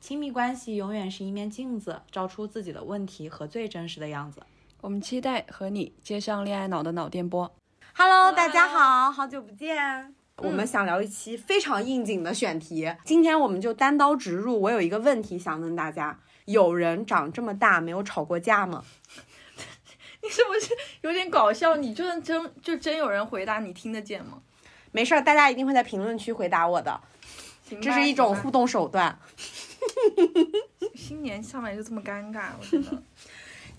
[0.00, 4.40] 亲密关系永远是一面镜子，照出自己的问题和最真实的样子。
[4.80, 7.54] 我们期待和你接上恋爱脑的脑电波。
[7.94, 10.14] Hello，大家好，好久不见。
[10.38, 14.58] 我们想聊一期非常应景的选题，今天我们就单刀直入。
[14.58, 18.82] 我有一个问题想问大家：有人长这么大没有吵过架吗？
[20.22, 21.76] 你是不是有点搞笑？
[21.76, 24.38] 你就算真就真有人回答，你听得见吗？
[24.92, 26.98] 没事儿，大家一定会在评论区回答我的。
[27.82, 29.16] 这是一种互动手段。
[30.94, 33.02] 新年上来就这么尴尬，我觉得。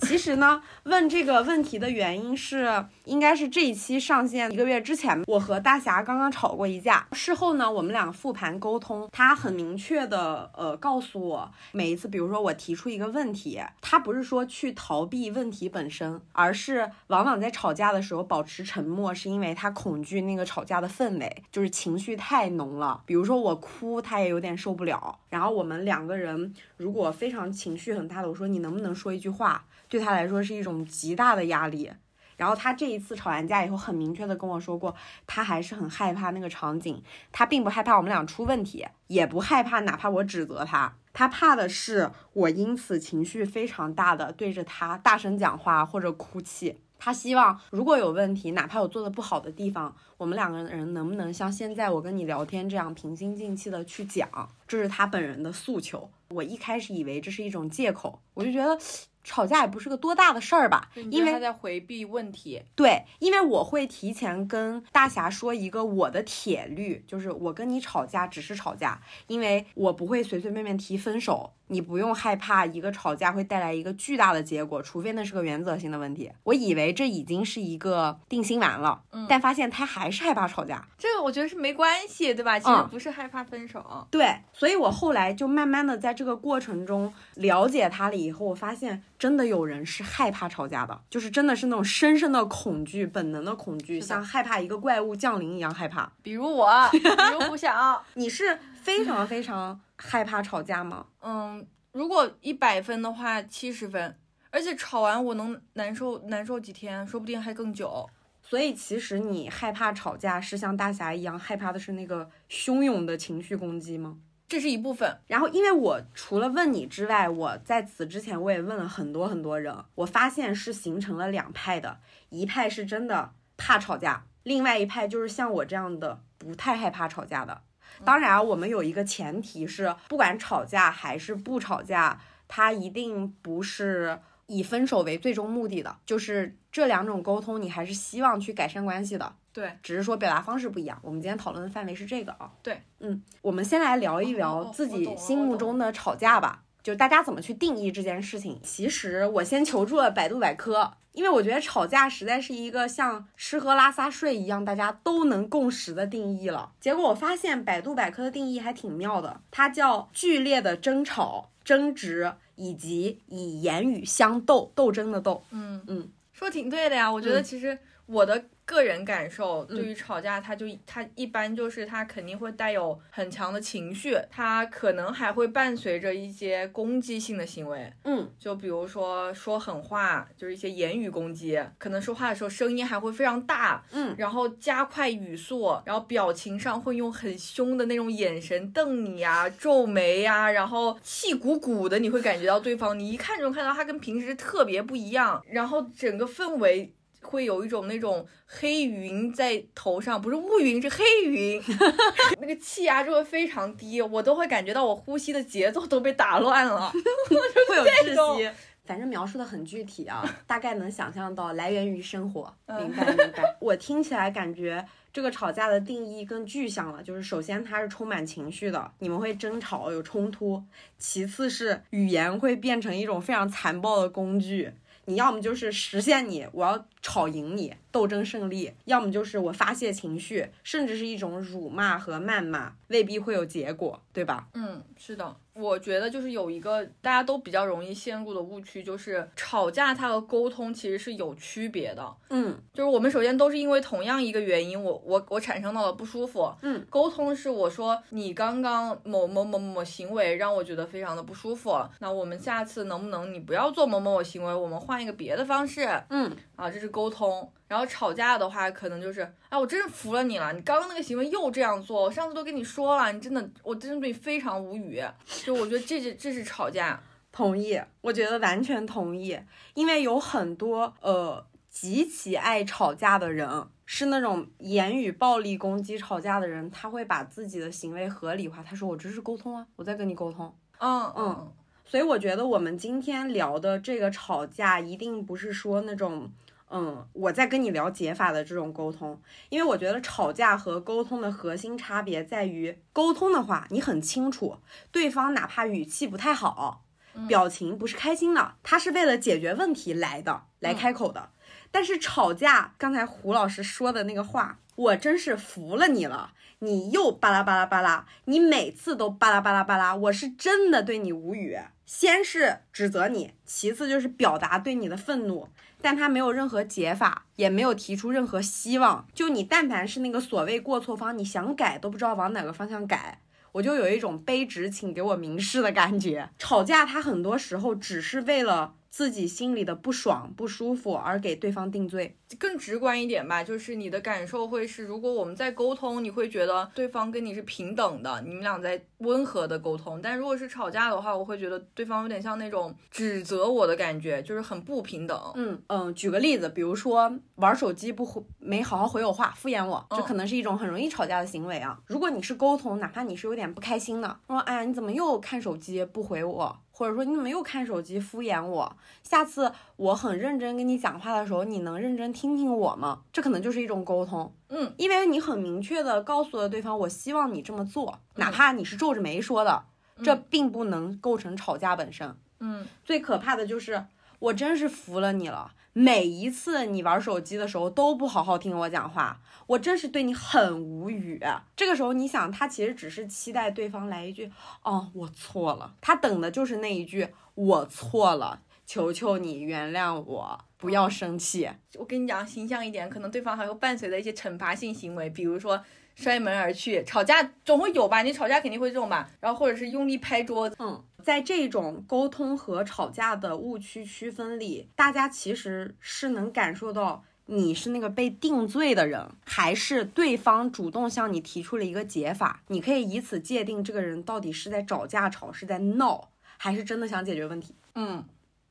[0.02, 7.08] 其实呢，问这个问题的原因是，应该是这一期上线一个月之前，我和大侠刚刚吵过一架。
[7.14, 23.02] 事后呢，我们俩复盘沟通，他很明确的呃告诉我，每一次，比如说我提出一个问题，他不是说去逃避问题本身，而是往往在吵架的时候保持沉默，是因为他恐惧那个吵架的氛围，就是情绪太浓了。
[23.06, 25.20] 比如说我哭，他也有点受不了。
[25.30, 29.64] 然后我们两个人如果非常情绪很大的，我说你能不能说一句话？
[29.92, 31.92] 对他来说是一种极大的压力，
[32.38, 34.96] 然后他这一次吵完架以后，很明确的跟我说过，
[35.28, 37.04] 他还是很害怕那个场景，
[37.34, 46.78] 他并不害怕我们俩出问题，也不害怕哪怕我指责他，他怕的是我因此情绪非常大的对着他大声讲话或者哭泣。
[46.98, 54.30] 他希望如果有问题，哪怕有做的不好的地方，我们两个人能不能像现在我跟你聊天这样平心静气的去讲，
[54.66, 56.10] 这是他本人的诉求。
[56.30, 58.80] 我一开始以为这是一种借口，我就觉得。
[59.24, 62.62] 吵架也不是个多大的事儿吧，因为他在回避问题。
[62.76, 71.54] 对，因为我会提前跟大侠说一个我的铁律，就是我跟你吵架只是吵架，因为我不会随随便便提分手。
[71.68, 76.30] 你不用害怕一个吵架会带来一个巨大的结果，除非那是个原则性的问题。
[76.44, 80.86] 我以为这已经是一个定心丸了，嗯，但发现他还是害怕吵架。
[80.98, 82.60] 这个我觉得是没关系，对吧？
[82.60, 84.06] 其实不是害怕分手。
[84.12, 96.12] 对，所以我后来就慢慢的在这个过程中了解他了以后，我发现真的有人是害怕吵架的，就是真的是那种深深的恐惧，本能的恐惧，像害怕一个怪物降临一样害怕。
[96.24, 96.98] 比如我，比
[97.32, 99.80] 如胡想， 你是非常非常。
[99.96, 101.06] 害怕吵架吗？
[101.22, 104.18] 嗯，如果一百分的话，七十分。
[104.50, 108.10] 而且吵完我能难受难受几天，说不定还更久。
[108.42, 114.18] 所以其实你害怕吵架，是像大侠一样害怕的是那个汹涌的情绪攻击吗？
[114.52, 115.18] 这是一部分。
[115.28, 127.62] 然后，因为我除了问你之外，我在此之前我也问了很多很多人，我发现是形成了两派的，一派是真的怕吵架，另外一派就是像我这样的不太害怕吵架的。
[128.04, 132.20] 当然，我们有一个前提是，不管吵架还是不吵架，
[132.50, 135.96] 它一定不是以分手为最终目的的。
[136.06, 139.34] 就是这两种沟通，你还是希望去改善关系的。
[139.54, 141.00] 对，只是说表达方式不一样。
[141.02, 142.52] 我们今天讨论的范围是这个啊。
[142.64, 146.64] 对，嗯，我们先来聊一聊自己心目中的吵架吧。
[146.82, 148.60] 就大家怎么去定义这件事情？
[148.64, 150.94] 其实我先求助了百度百科。
[151.14, 156.72] 因为我觉得吵架实在是一个像吃喝拉撒睡一样大家都能共识的定义了。
[156.80, 165.44] 结果我发现百度百科的定义还挺妙的，它叫剧烈的争吵、争执以及以言语相斗、斗争的斗。
[165.52, 167.12] 嗯嗯，说挺对的呀。
[167.12, 168.46] 我觉得其实我的。
[168.72, 196.94] 个人感受，对于吵架，他就他一般就是他肯定会带有很强的情绪，他可能还会伴随着一些攻击性的行为，嗯，就比如说说狠话，就是一些言语攻击，可能说话的时候声音还会非常大，嗯，然后加快语速，然后表情上会用很凶的那种眼神瞪你呀，皱眉呀，然后气鼓鼓的，你会感觉到对方，你一看就能看到他跟平时特别不一样，然后整个氛围。
[197.22, 201.62] 会有一种那种黑云在头上，不是乌云，是黑云，
[202.42, 206.92] 那个气压就会非常低，我都会感觉到我呼吸的节奏都被打乱了，
[207.70, 208.50] 会有窒息。
[208.84, 213.56] 反正描述的很具体啊，大概能想象到来源于生活，嗯明白明白。
[213.62, 220.62] 我听起来感觉这个吵架的定义更具象了，就是首先它是充满情绪的，你们会争吵有冲突；
[220.98, 224.74] 其次是语言会变成一种非常残暴的工具。
[225.12, 234.48] 你要么就是实现你，我要吵赢你，斗争胜利；要么就是我发泄情绪，甚至是一种辱骂和谩骂，未必会有结果，对吧？
[234.54, 242.14] 嗯，是的，我觉得就是有一个大家都比较容易陷入的误区，就是吵架它和沟通其实是有区别的。
[242.30, 246.52] 嗯就是我们首先都是因为同样一个原因，我我我产生到了不舒服。
[246.62, 257.52] 嗯，沟通是我说你刚刚某某某某行为让我觉得非常的不舒服，那我们下次能不能你不要做某某某行为，我们换一个别的方式嗯啊，这是沟通。
[257.72, 265.02] 然后吵架的话，可能就是，哎，我真是服了你了，你刚刚那个行为又这样做，我上次都跟你说了，你真的，我真的对你非常无语。
[265.46, 267.02] 就我觉得这是这是吵架。
[267.32, 269.40] 同意，我觉得完全同意，
[269.74, 273.48] 因为有很多呃极其爱吵架的人，
[273.86, 280.54] 是那种言语暴力攻击吵架的人，他会把自己的行为合理化，他说我这是沟通啊，我在跟你沟通。
[280.80, 281.54] 嗯嗯
[281.86, 286.30] 所以我觉得我们今天聊的这个吵架，一定不是说那种。
[286.74, 294.58] 嗯，我在跟你聊解法的这种沟通，因为我觉得吵架和沟通的核心差别在于，沟通的话你很清楚，
[294.92, 296.86] 对方哪怕语气不太好，
[297.28, 301.30] 表情不是开心的，他是为了解决问题来的，来开口的。
[301.72, 306.34] 但是吵架，刚才胡老师说的那个话，我真是服了你了。
[306.64, 311.58] 你又巴拉巴拉巴拉，你每次都巴拉巴拉巴拉，我是真的对你无语。
[311.88, 315.50] 先是指责你，其次就是表达对你的愤怒，
[315.82, 319.08] 但他没有任何解法，也没有提出任何希望。
[319.16, 323.22] 就你但凡是那个所谓过错方，你想改都不知道往哪个方向改。
[323.54, 326.30] 我就有一种卑职请给我明示的感觉。
[326.38, 332.18] 吵架，他很多时候只是为了自己心里的不爽、不舒服而给对方定罪。
[332.38, 340.02] 更直观一点吧，就是你的感受会是，如果我们在沟通，你会觉得对方跟你是平等的，你们俩在温和的沟通。
[340.02, 345.20] 但如果是吵架的话，我会觉得对方有点像那种指责我的感觉，就是很不平等。
[345.36, 351.80] 嗯嗯，举个例子，比如说玩手机不回，没好好回我话，敷衍我，这嗯可能是一种很容易吵架的行为啊。
[351.88, 363.02] 如果你是沟通，哪怕你是有点不开心的，说哎呀你怎么又看手机不回我，或者说你怎么又看手机敷衍我，下次我很认真跟你讲话的时候，你能认真听听我吗？
[363.14, 364.34] 这可能就是一种沟通。
[364.50, 369.64] 嗯，因为你很明确的告诉了对方，我希望你这么做，哪怕你是皱着眉说的，
[370.04, 372.18] 这并不能构成吵架本身。
[372.40, 373.86] 嗯，最可怕的就是，
[374.18, 375.52] 我真是服了你了。
[375.74, 381.22] 每一次你玩手机的时候都不好好听我讲话，我真是对你很无语。
[381.56, 384.30] 这个时候，你想，他其实只是期待对方来一句
[384.64, 391.50] “哦，我错了”，他等的就是那一句“我错了”，求求你原谅我，不要生气。
[391.76, 395.64] 我跟你讲，形象一点，可能对方还会伴随着一些惩罚性行为，比如说
[395.96, 396.84] 摔门而去。
[396.84, 398.02] 吵架总会有吧？
[398.02, 399.10] 你吵架肯定会这种吧？
[399.20, 400.56] 然后或者是用力拍桌子。
[400.60, 412.42] 嗯，在这种沟通和吵架的误区区分里，大家其实是能感受到你是那个被定罪的人，还是对方主动向你提出了一个解法。
[412.48, 417.56] 你可以以此界定这个人到底是在找架吵，是在闹，还是真的想解决问题。
[417.76, 418.04] 嗯，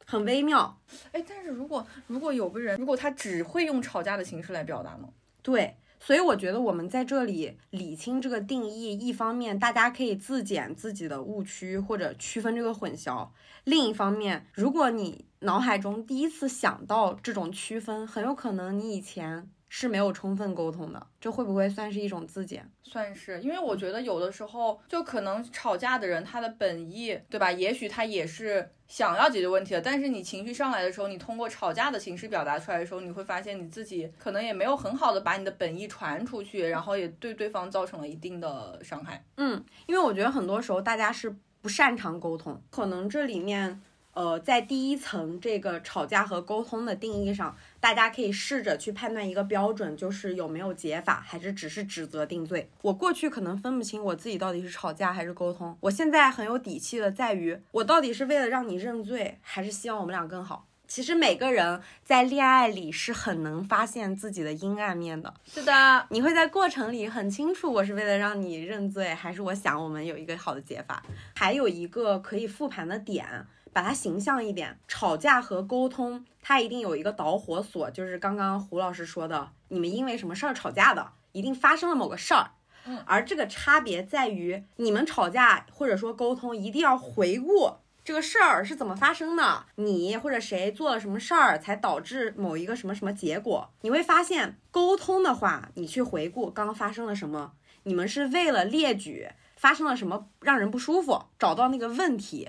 [0.06, 0.78] 很微妙。
[1.12, 5.08] 哎，但是如果如果有个人，如果他只会用吵架的形式来表达呢？
[5.42, 13.28] 对，所以我觉得我们在这里理清这个定义，一方面大家可以自检自己的误区或者区分这个混淆；
[13.64, 22.68] 另一方面，如果你脑海中第一次想到这种区分，很有可能你以前是没有充分沟通的，这会不会算是一种自检？
[22.82, 27.52] 算是，因为我觉得有的时候就可能吵架的人他的本意，对吧？
[27.52, 39.24] 也许他也是想要解决问题的，但是你情绪上来的时候，你通过吵架的形式表达出来的时候，你会发现你自己可能也没有很好的把你的本意传出去，然后也对对方造成了一定的伤害。
[39.36, 43.80] 嗯，因为我觉得很多时候大家是不擅长沟通，可能这里面。
[44.20, 52.68] 呃，在第一层这个吵架和沟通的定义上，大家可以试着去判断一个标准，就是有没有解法，还是只是指责定罪。
[52.82, 60.66] 我过去可能分不清我自己到底是吵架还是沟通，我现在很有底气的在于，我到底是为了让你认罪，还是希望我们俩更好。
[60.86, 71.02] 其实每个人在恋爱里是很能发现自己的阴暗面的，是的，你会在过程里很清楚，我是为了让你认罪，还是我想我们有一个好的解法。
[71.34, 73.24] 还有一个可以复盘的点，
[73.72, 82.50] 把它形象一点，吵架和沟通，它一定有一个导火索，就是刚刚胡老师说的，你们因为什么事儿吵架的，一定发生了某个事儿。
[82.86, 93.70] 嗯，而这个差别在于，你们吵架或者说沟通，一定要回顾这个事儿是怎么发生的，你或者谁做了什么事儿，才导致某一个什么什么结果。
[93.82, 102.48] 你会发现，沟通的话，你去回顾刚刚发生了什么，你们是为了列举发生了什么让人不舒服，找到那个问题。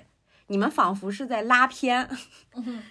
[0.52, 2.06] 你们仿佛是在拉偏，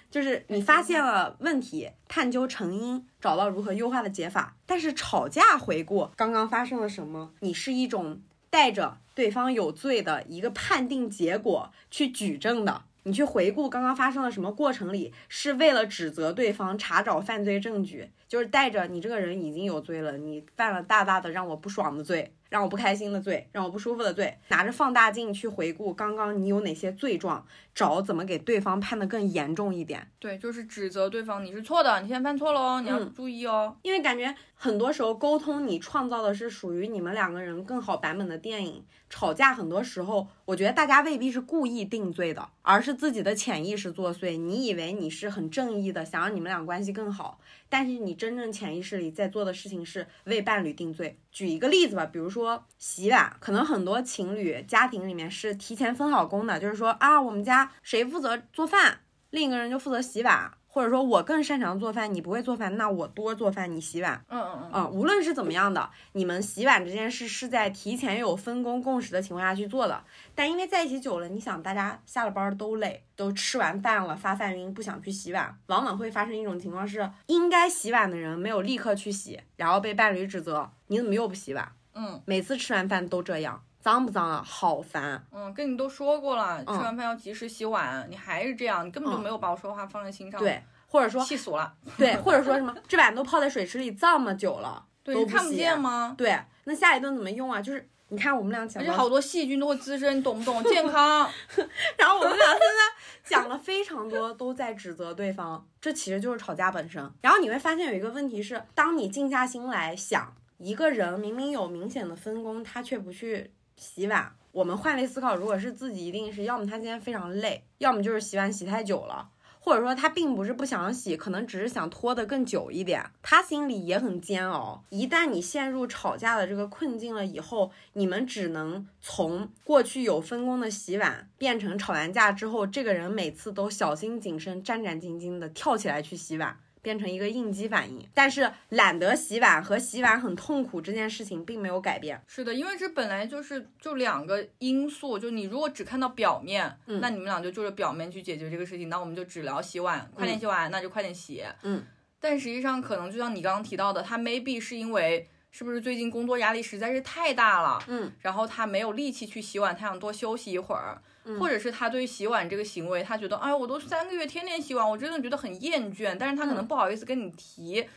[0.10, 4.56] 就是你发现了问题，探究成因，找到如何优化的解法。
[4.66, 12.82] 但是吵架回顾刚刚发生了什么，你是一种带着对方有罪的一个判定结果去举证的。
[13.04, 22.34] 你去回顾刚刚发生了什么过程里，是为了指责对方，查找犯罪证据，就是带着你这个人已经有罪了，你犯了大大的让我不爽的罪。
[22.52, 30.06] 让我不开心的罪，让我不舒服的罪，拿着放大镜去回顾刚刚你有哪些罪状，找怎么给对方判的更严重一点。
[30.20, 33.74] 对，就是指责对方你是错的，你现在犯错了哦，你要注意哦。
[33.84, 38.84] 因为感觉很多时候沟通，你创造的是属于你们两个人更好版本的电影。
[39.10, 44.38] 吵架很多时候，我觉得大家未必是故意定罪的，而是自己的潜意识作祟。
[44.38, 47.38] 你以为你是很正义的，想让你们俩关系更好。
[47.72, 51.18] 但是你真正潜意识里在做的事情是为伴侣定罪。
[51.32, 59.00] 举一个例子吧，比如说洗碗，可能很多情侣家庭里面是提前分好工的，就是说啊，我们家谁负责做饭，
[59.30, 60.52] 另一个人就负责洗碗。
[60.74, 64.24] 或者说我更擅长做饭，你不会做饭，那我多做饭，你洗碗。
[64.30, 64.90] 嗯嗯嗯。
[64.92, 70.02] 无论是怎么样的，你们洗碗这件事是在提前有分工共识的情况下去做的。
[70.34, 81.70] 但因为在一起久了，你想大家下了班都累，都吃完饭了发饭晕，不想去洗碗，往往会发生一种情况是，应该洗碗的人没有立刻去洗，然后被伴侣指责你怎么又不洗碗？
[81.94, 83.62] 嗯，每次吃完饭都这样。
[83.82, 84.44] 脏不脏啊？
[84.46, 85.22] 好烦。
[85.32, 90.40] 嗯，跟你都说过了，吃完饭要及时洗碗，你还是这样，你根本就没有把我说话放在心上。
[90.40, 91.74] 对，或者说气死我了。
[91.98, 96.14] 对，或者说什么 这碗都泡在水池里这么久了，对，看不见吗？
[96.18, 97.62] 对，那下一顿怎么用啊？
[97.62, 100.64] 就是你看我们俩讲，而且好多细菌都会滋生，你懂不懂？
[100.66, 101.30] 健康。
[101.98, 107.10] 然后我们俩现在讲了非常多，都在指责对方，这其实就是吵架本身。
[107.22, 114.32] 然后你会发现有一个问题是，当你静下心来想，一个人明明有明显的分工，他却不去洗碗。
[114.52, 124.84] 我们换位思考，如果是自己，一定是要么他今天非常累，要么就是洗碗洗太久了，或者说他并不是不想洗，可能只是想拖得更久一点，他心里也很煎熬。
[124.90, 136.58] 一旦你陷入吵架的这个困境了以后，你们只能从过去有分工的洗碗，变成吵完架之后，这个人每次都小心谨慎、战战兢兢的跳起来去洗碗。
[136.82, 142.22] 变成一个应激反应，但是懒得洗碗和洗碗很痛苦这件事情并没有改变。
[142.28, 151.44] 是的，因为这本来就是就两个因素，就你如果只看到表面，那你们俩就就着表面去解决这个事情，那我们就只聊洗碗，快点洗碗，那就快点洗。
[151.64, 151.84] 嗯，
[152.20, 161.02] 但实际上可能就像你刚刚提到的，他 maybe 是因为是不是最近工作压力实在是太大了，嗯，然后他没有力气去洗碗，他想多休息一会儿。
[161.40, 166.16] 或者是他对洗碗这个行为，他觉得，哎，我都三个月天天洗碗，我真的觉得很厌倦。
[166.20, 167.88] 但是他可能不好意思跟你提，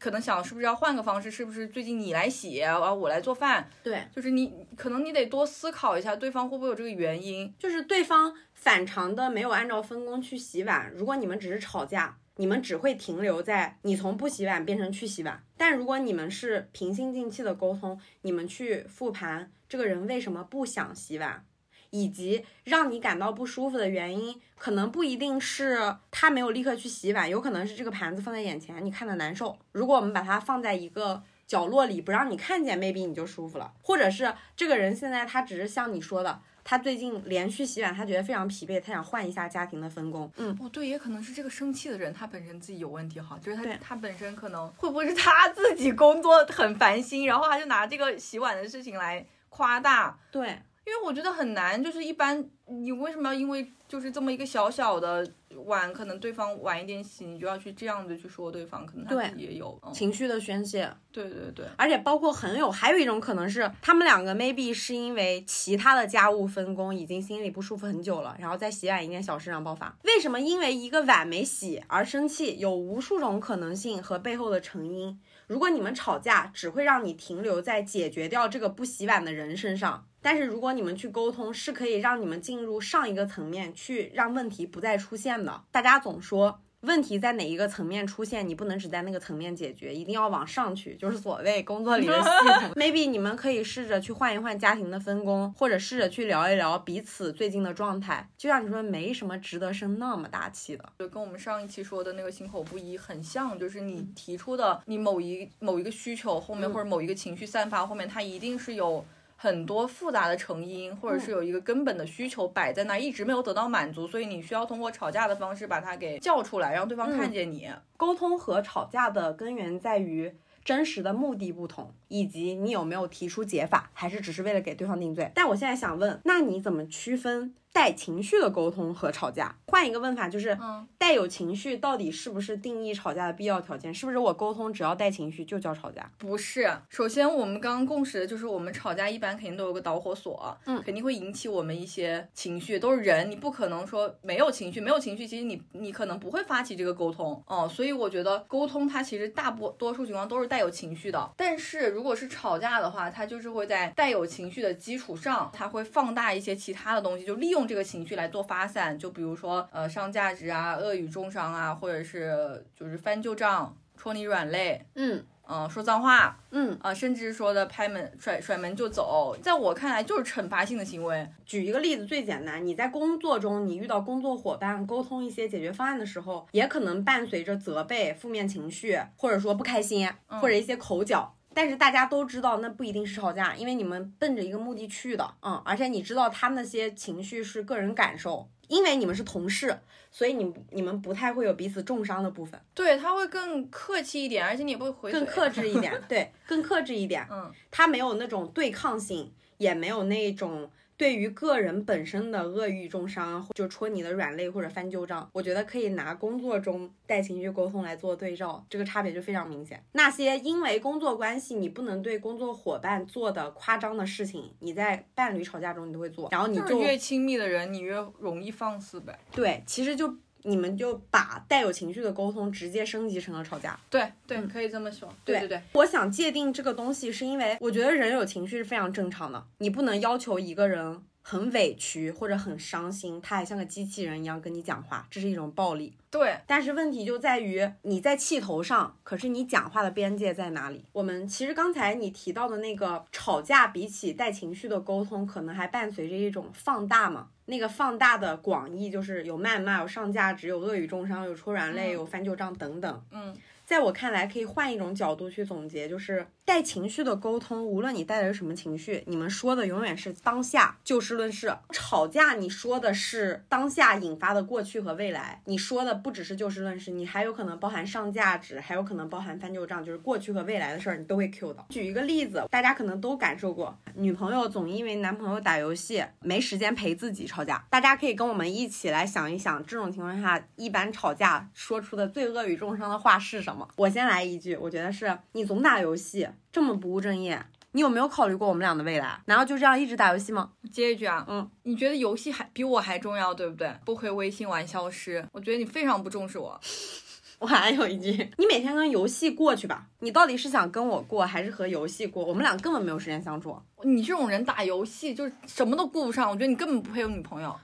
[0.00, 3.68] 可能想是不是要换个方式，是不是最近你来洗，啊，我来做饭？
[3.82, 7.52] 对，就是你可能你得多思考一下，对方会不会有这个原因？
[7.58, 10.90] 就是对方反常的没有按照分工去洗碗。
[10.96, 15.44] 如果你们只是吵架，你们只会停留在你从不洗碗变成去洗碗。
[15.58, 21.44] 但如果你们是平心静气的沟通，你们去复盘这个人为什么不想洗碗。
[21.92, 29.56] 以及让你感到不舒服的原因，可能不一定是他没有立刻去洗碗，有可能是这个盘子放在眼前，你看的难受。
[29.72, 33.70] 如果我们把它放在一个角落里，不让你看见，maybe 你就舒服了。
[33.82, 40.32] 或者是这个人现在他只是像你说的，他最近连续洗碗，他觉得非常疲惫，他想换一下家庭的分工。
[40.38, 50.18] 嗯，哦，对，也可能是这个生气的人他本身自己有问题哈，就是他他本身可能会不会是他自己工作很烦心，然后他就拿这个洗碗的事情来夸大。
[50.30, 50.58] 对。
[50.84, 55.26] 因为我觉得很难，就是一般你为什么要因为就是这么一个小小的
[55.64, 60.92] 碗，可能对方晚一点洗，你就要去这样子去说对方，可能他也有情绪的宣泄。
[61.12, 69.96] 对对对，而且包括很有还有一种可能是，他们两个 maybe 是因为其他的家务分工已经心里不舒服很久了，然后在洗碗一件小事上爆发。
[70.02, 72.58] 为什么因为一个碗没洗而生气？
[72.58, 75.20] 有无数种可能性和背后的成因。
[75.46, 80.06] 如果你们吵架，只会让你停留在解决掉这个不洗碗的人身上。
[80.22, 85.64] 但是如果你们去沟通，是可以让你们进入上一个层面，去让问题不再出现的。
[85.72, 92.28] 大家总说问题在哪一个层面出现，你不能只在那个层面解决，一定要往上去，就是所谓工作里的系
[92.60, 92.70] 统。
[92.80, 98.28] Maybe 你们可以试着去换一换家庭的分工，或者试着去聊一聊彼此最近的状态。
[98.36, 109.04] 就像你说，没什么值得生那么大气的，就跟我们上一期说的那个心口不一很像，就是你提出的你某一某一个需求后面，或者某一个情绪散发后面，它一定是有。
[109.42, 117.68] 很多复杂的成因，或者是有一个根本的需求摆在那儿，一直没有得到满足，所以你需要通过吵架的方式把它给叫出来，让对方看见你。
[117.96, 120.32] 沟通和吵架的根源在于
[120.64, 125.28] 真实的目的不同，以及你有没有提出解法，还是只是为了给对方定罪。
[125.34, 127.52] 但我现在想问，那你怎么区分？
[127.72, 130.56] 带情绪的沟通和吵架，换一个问法就是，
[130.98, 133.92] 带有情绪到底是不是定义吵架的必要条件？
[133.92, 136.10] 是不是我沟通只要带情绪就叫吵架？
[136.18, 157.61] 不是，首先我们刚刚共识的就是，我们吵架一般肯定都有个导火索，嗯，肯定会引起我们一些情绪，都是人，你不可能说没有情绪，没有情绪，其实你你可能不会发起这个沟通，哦，所以我觉得沟通它其实大部多数情况都是带有情绪的，但是如果是吵架的话，它就是会在带有情绪的基础上，它会放大一些其他的东西，就利用。
[157.62, 171.28] 用这个情绪来做发散，就比如说呃上价值啊、恶语重伤啊，或者是就是翻旧账、戳你软肋，嗯嗯说脏话，嗯啊甚至说的拍门甩甩门就走，在我看来就是惩罚性的行为。
[171.46, 181.32] 举一个例子最简单，你在工作中你遇到工作伙伴沟通一些解决方案的时候，也可能伴随着责备、负面情绪，或者说不开心，或者一些口角。
[181.54, 189.78] 但是大家都知道，那不一定是吵架，因为你们奔着一个目的去的，嗯，而且你知道他那些情绪是个人感受，因为你们是同事，
[190.10, 192.60] 所以你你们不太会有彼此重伤的部分。
[192.74, 200.70] 对他会更客气一点，而且你也不会回更克制一点， 对，更克制一点，嗯，他没有那种对抗性，也没有那种。
[200.96, 209.82] 对于个人本身的恶语重伤，就戳你的软肋或者翻旧账，我觉得可以拿工作中带情绪沟通来做对照，这个差别就非常明显。
[209.92, 219.18] 那些因为工作关系你不能对工作伙伴做的夸张的事情，你在伴侣吵架中你都会做，然后你就越亲密的人，你越容易放肆呗。
[219.32, 220.16] 对，其实就。
[220.44, 225.08] 你们就把带有情绪的沟通直接升级成了吵架，对对，可以这么说。
[225.24, 235.94] 对对对，我想界定这个东西，是因为我觉得人有情绪是非常正常的，你不能要求一个人很委屈或者很伤心，他还像个机器人一样跟你讲话，这是一种暴力。
[236.10, 240.84] 对，但是问题就在于你在气头上，可是你讲话的边界在哪里？
[240.92, 247.28] 我们其实刚才你提到的那个吵架，比起带情绪的沟通，可能还伴随着一种放大嘛。
[247.46, 253.04] 那个放大的广义就是有谩骂、有上价值、有恶语重伤、有戳软肋、有翻旧账等等。
[253.10, 253.34] 嗯。
[253.64, 261.56] 在我看来，可以换一种角度去总结，就是带情绪的沟通，无论你带的是什么情绪，你们说的永远是当下，就事论事。
[261.70, 271.64] 吵架，你说的是当下引发的过去和未来，你说的不只是就事论事，你还有可能包含上价值，还有可能包含翻旧账，就是过去和未来的事儿，你都会 Q 到。
[271.70, 277.64] 举一个例子，大家可能都感受过，女朋友总因为男朋友打游戏没时间陪自己吵架。
[277.70, 283.66] 大家可以跟我们一起来想一想，这种情况下，一般吵架说出的最恶语重伤的话是什么？
[283.76, 289.20] 我先来一句，我觉得是你总打游戏，这么不务正业，你有没有考虑过我们俩的未来？
[289.26, 290.50] 难道就这样一直打游戏吗？
[290.70, 293.74] 接一句啊，嗯，你觉得游戏还比我还重要，对不对？
[293.84, 296.60] 不回微信玩消失，我觉得你非常不重视我。
[297.38, 302.24] 我还有一句，你每天跟游戏过去吧，你到底是想跟我过，还是和游戏过？
[302.24, 303.60] 我们俩根本没有时间相处。
[303.82, 307.58] 你这种人打游戏就是什么都顾不上，我觉得你根本不配有女朋友。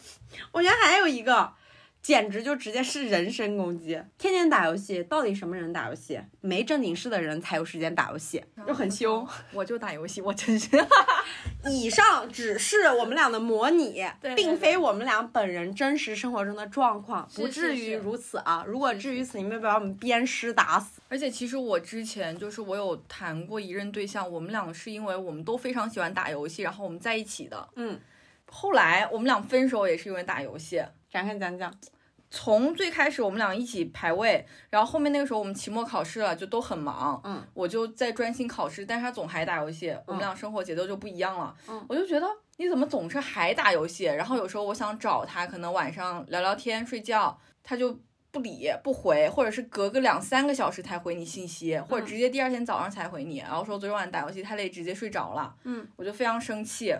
[0.52, 1.52] 我觉得还有一个。
[2.04, 3.98] 简直就直接是人身攻击！
[4.18, 6.20] 天天打游戏，到底什么人打游戏？
[6.42, 9.26] 没正经事的人才有时间打游戏，就很凶。
[9.54, 10.68] 我就打游戏，我真是。
[11.64, 14.04] 以上只是我们俩的模拟，
[14.36, 18.62] 并非我们俩本人真实生活中的状况，不至于如此啊！
[18.68, 21.00] 如果至于此，你们把我们鞭尸打死。
[21.08, 27.66] 而且其实我之前就是我有谈过一任对象，我们俩是因为我们都非常喜欢打游戏，然后我们在一起的。
[27.76, 27.98] 嗯，
[28.44, 30.84] 后来我们俩分手也是因为打游戏。
[31.08, 31.72] 展开讲讲。
[32.34, 44.06] 从最开始我们俩一起排位，然后后面那个时候我们期末考试了，就都很忙，嗯，我就在专心考试，但是他总还打游戏，我们俩生活节奏就不一样了，嗯，我就觉得你怎么总是还打游戏？
[44.06, 47.96] 然后有时候我想找他，可能晚上聊聊天、睡觉，他就
[48.32, 56.92] 不理不回，或者是隔个两三个小时才回你信息，或者直接第二天早上才回你，然后说昨天晚上打游戏太累，直接睡着了，嗯，我就非常生气。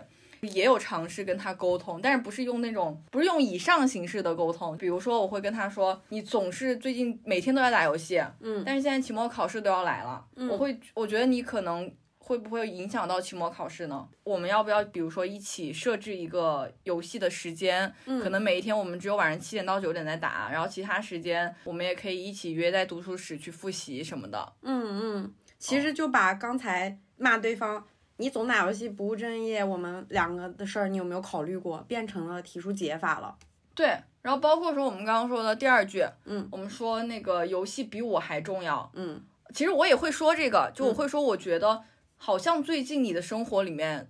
[0.47, 14.07] 也有尝试跟他沟通，但是不是用那种不是用以上形式的沟通，比如说我会跟他说，你总是最近每天都在打游戏，嗯，但是现在期末考试都要来了，我会我觉得你可能会不会影响到期末考试呢？
[14.23, 17.93] 我们要不要比如说一起设置一个游戏的时间？
[18.05, 18.19] 嗯。
[18.19, 24.53] 可能每一天我们只有晚上七点到九点在打，然后其他时间我们也可以一起约在读书室去复习什么的。
[24.63, 27.85] 嗯嗯，其实就把刚才骂对方
[28.17, 33.35] 你总打游戏不务正业，我们两个的事儿，你有没有考虑过，变成了提出解法了？
[33.73, 33.87] 对，
[34.21, 38.89] 然后包括说我们刚刚说的第二句，嗯，我们说那个游戏比我还重要。
[38.93, 39.21] 嗯
[39.53, 41.83] 其实我也会说这个，就我嗯会说，我觉得
[42.17, 44.09] 好像最近你的生活里面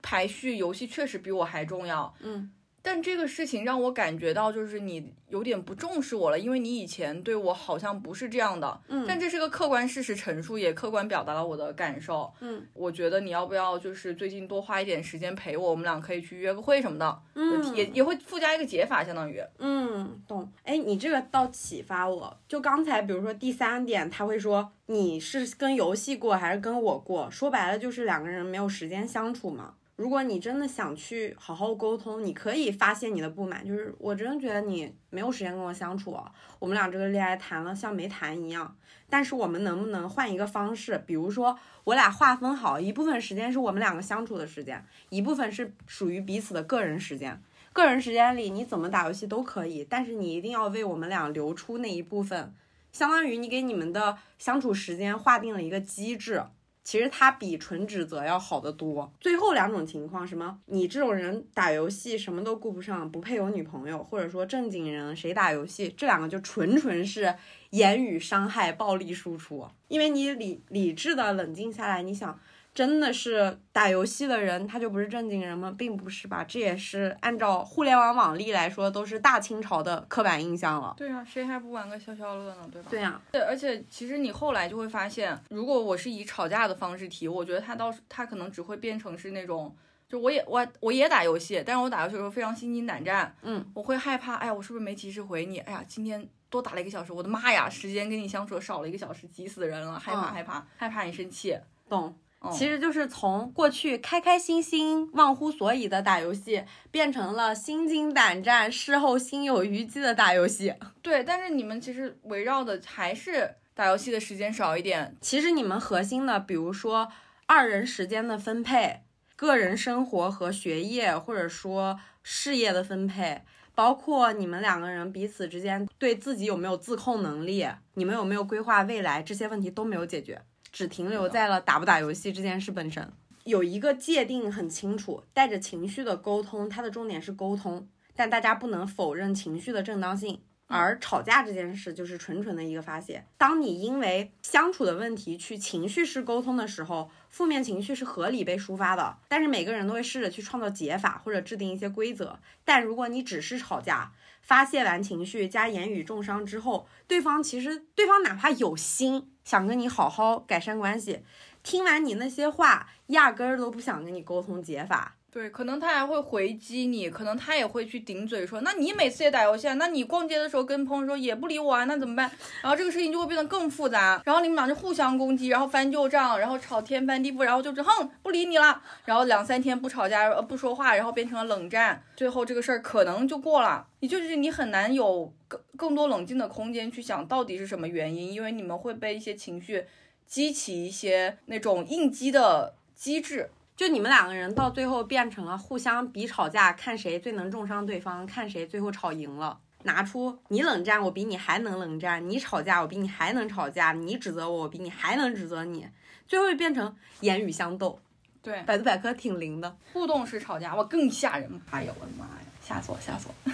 [0.00, 2.14] 排序游戏确实比我还重要。
[2.20, 2.50] 嗯
[2.86, 8.80] 但这个事情让我感觉到，就是你有点不重视我了，因为你以前对我好像不是这样的。
[8.86, 12.32] 嗯但这是个客观事实陈述，也客观表达了我的感受。
[12.38, 19.42] 嗯我觉得你要不要就是最近多花一点时间陪我，我们俩可以去约个会什么的，嗯，也也会附加一个解法，相当于。
[19.58, 20.48] 嗯，懂。
[20.62, 22.38] 哎，你这个倒启发我。
[22.46, 27.28] 就刚才，比如说第三点，他会说你是跟游戏过还是跟我过？
[27.32, 29.74] 说白了就是两个人没有时间相处嘛。
[29.96, 36.14] 如果你真的想去好好沟通，你可以发泄你的不满，就是我真的觉得你没有时间跟我相处，
[36.58, 38.76] 我们俩这个恋爱谈了像没谈一样。
[39.08, 41.02] 但是我们能不能换一个方式？
[41.06, 47.42] 比如说我俩划分好，一部分时间是我们两个相处的时间，一部分是属于彼此的个人时间。
[47.72, 52.54] 个人时间里你怎么打游戏都可以，但是你一定要为我们俩留出那一部分，
[52.92, 56.42] 相当于你给你们的相处时间划定了一个机制。
[56.86, 59.12] 其实它比纯指责要好得多。
[59.20, 67.34] 最后两种情况，什么你这种人打游戏什么都顾不上，不配有女朋友，或者说正经人谁打游戏，这两个就纯纯是
[67.70, 69.66] 言语伤害、暴力输出。
[69.88, 72.38] 因为你理理智的冷静下来，你想。
[72.76, 75.74] 真的是打游戏的人，他就不是正经人吗？
[75.78, 80.92] 并不是吧，这也是按照互联网网历来说，都是大清朝的刻板印象了。
[80.94, 82.68] 对啊，谁还不玩个消消乐呢？
[82.70, 82.88] 对吧？
[82.90, 89.74] 对呀、对，而且其实你后来就会发现，如果我是以吵架的方式提，我觉得他倒是他可能只会变成是那种，
[90.06, 95.60] 就我也我我也打游戏，但是我打游戏的时候非常心惊胆战，嗯，我会害怕，哎呀，我是不是没及时回你？
[95.60, 101.58] 哎呀，今天多打了一个小时，我的妈呀，时间跟你相处少了一个小时，急死人了，害怕嗯害怕害怕你生气。
[101.88, 102.14] 懂。
[102.48, 102.52] 嗯。
[102.52, 110.74] 其实就是从过去开开心心、忘乎所以的打游戏，变成了心惊胆战、事后心有余悸的打游戏。
[111.02, 117.08] 对，但是你们其实围绕的还是打游戏的时间少一点，其实你们核心的，比如说
[117.46, 119.02] 二人时间的分配、
[119.36, 123.42] 个人生活和学业，或者说事业的分配，
[123.74, 130.40] 包括你们两个人彼此之间对自己有没有自控能力，你们有没有规划未来，这些问题都没有解决，
[130.76, 133.10] 只停留在了打不打游戏这件事本身。
[133.44, 140.42] 有一个界定很清楚，带着情绪的沟通，它的重点是沟通，但大家不能否认情绪的正当性。
[140.66, 143.24] 而吵架这件事就是纯纯的一个发泄。
[143.38, 152.38] 当你因为相处的问题去情绪式沟通的时候，负面情绪是合理被抒发的，但是每个人都会试着去创造解法或者制定一些规则。
[152.64, 154.12] 但如果你只是吵架，
[154.42, 161.24] 发泄完情绪加言语重伤之后，对方其实对方哪怕有心想跟你好好改善关系，
[161.62, 165.16] 听完你那些话，压根儿都不想跟你沟通解法。
[165.36, 169.74] 对，可能他还会回击你，可能他也会去顶嘴说，那你每次也打游戏啊？
[169.74, 171.84] 那你逛街的时候跟朋友说也不理我啊？
[171.84, 172.30] 那怎么办？
[172.62, 183.86] 然后这个事情就会变得更复杂，然后你们俩就互相攻击，然后翻旧账，然后吵天翻地覆，然后就是哼不理你了，然后两三天不吵架呃不说话，然后变成了冷战，最后这个事儿可能就过了。
[184.00, 189.84] 你就是你很难有更更多冷静的空间去想到底是什么原因，因为你们会被一些情绪
[190.26, 193.50] 激起一些那种应激的机制。
[193.76, 199.60] 就你们两个人到最后变成了互相比吵架，看谁最能重伤对方，看谁最后吵赢了。
[199.82, 205.86] 拿出你冷战，我比你还能冷战；你吵架，我比你还能吵架；你指责我，我比你还能指责你。
[206.26, 208.00] 最后就变成言语相斗。
[208.42, 211.60] 对，百度百科挺灵的，互动式吵架，我，更吓人！
[211.70, 213.52] 哎呦我的妈呀，吓死我，吓死我！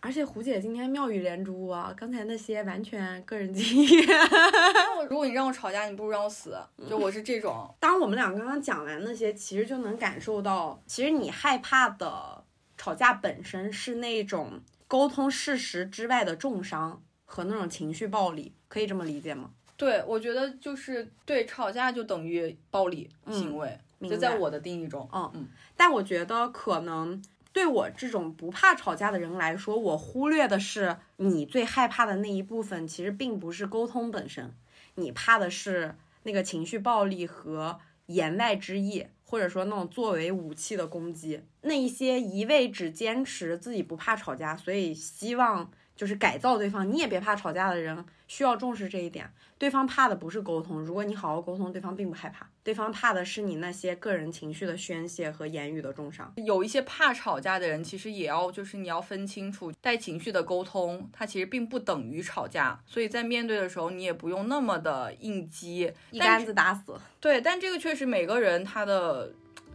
[0.00, 4.06] 而且胡姐今天妙语连珠啊，刚才那些完全个人经验。
[4.06, 6.56] 那我如果你让我吵架，你不如让我死，
[6.88, 7.74] 就我是这种。
[7.80, 12.44] 当我们俩刚刚讲完那些，其实就能感受到，其实你害怕的
[12.76, 19.50] 吵架本身是那种沟通事实之外的重伤和那种情绪暴力，可以这么理解吗？
[19.76, 25.06] 对，我觉得就是对吵架就等于暴力行为，就在我的定义中。
[25.12, 27.22] 嗯嗯，但我觉得可能
[27.56, 34.52] 对我这种不怕吵架的人来说，我忽略的是你最害怕的那一部分，其实并不是沟通本身，
[34.96, 41.40] 你怕的是那个情绪暴力和言外之意，或者说那种作为武器的攻击。
[41.62, 49.32] 那一些一味只坚持自己不怕吵架，所以希望就是改造对方，你也别怕吵架的人需要重视这一点。
[49.56, 56.32] 对方怕的不是沟通，如果你好好沟通，对方并不害怕，对方怕的是你那些个人情绪的宣泄和言语的重伤。
[56.34, 66.98] 有一些怕吵架的人，其实也要就是你要分清楚，带情绪的沟通，它其实并不等于吵架，所以在面对的时候，你也不用那么的应激，一竿子打死。
[67.20, 69.32] 对，但这个确实每个人他的。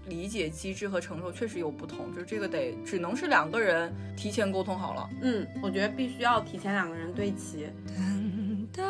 [0.07, 5.07] 理解机制和承受确实有不同，就是这个得只能是两个人提前沟通好了。
[5.21, 7.69] 嗯，我觉得必须要提前两个人对齐。
[7.85, 8.81] 等待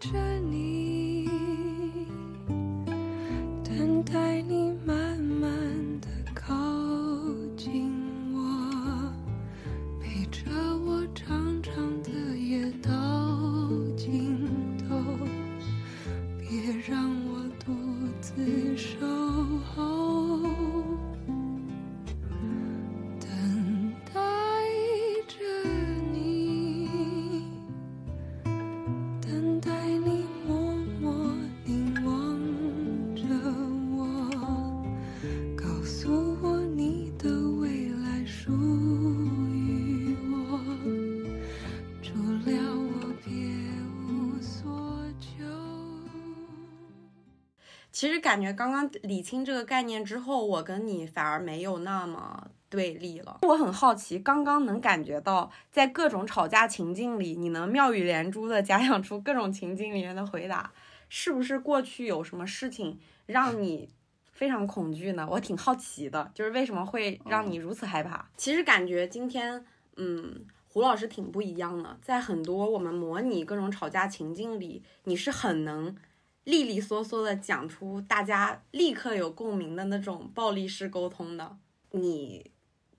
[0.00, 0.67] 着你，
[48.28, 53.38] 感觉刚刚理清这个概念之后，我跟你反而没有那么对立了。
[53.40, 60.70] 我很好奇，刚刚能感觉到在各种吵架情境里，你能妙语连珠的假想出各种情境里面的回答，
[61.08, 63.88] 是不是过去有什么事情让你
[64.30, 65.26] 非常恐惧呢？
[65.30, 68.28] 我挺好奇的，就是为什么会让你如此害怕？
[68.36, 69.64] 其实感觉今天，
[69.96, 70.44] 嗯。
[70.70, 75.96] 胡老师挺不一样的，在很多我们模拟各种吵架情境里，你是很能
[76.48, 81.58] 利利索索的讲出大家立刻有共鸣的那种暴力式沟通的。
[81.90, 82.50] 你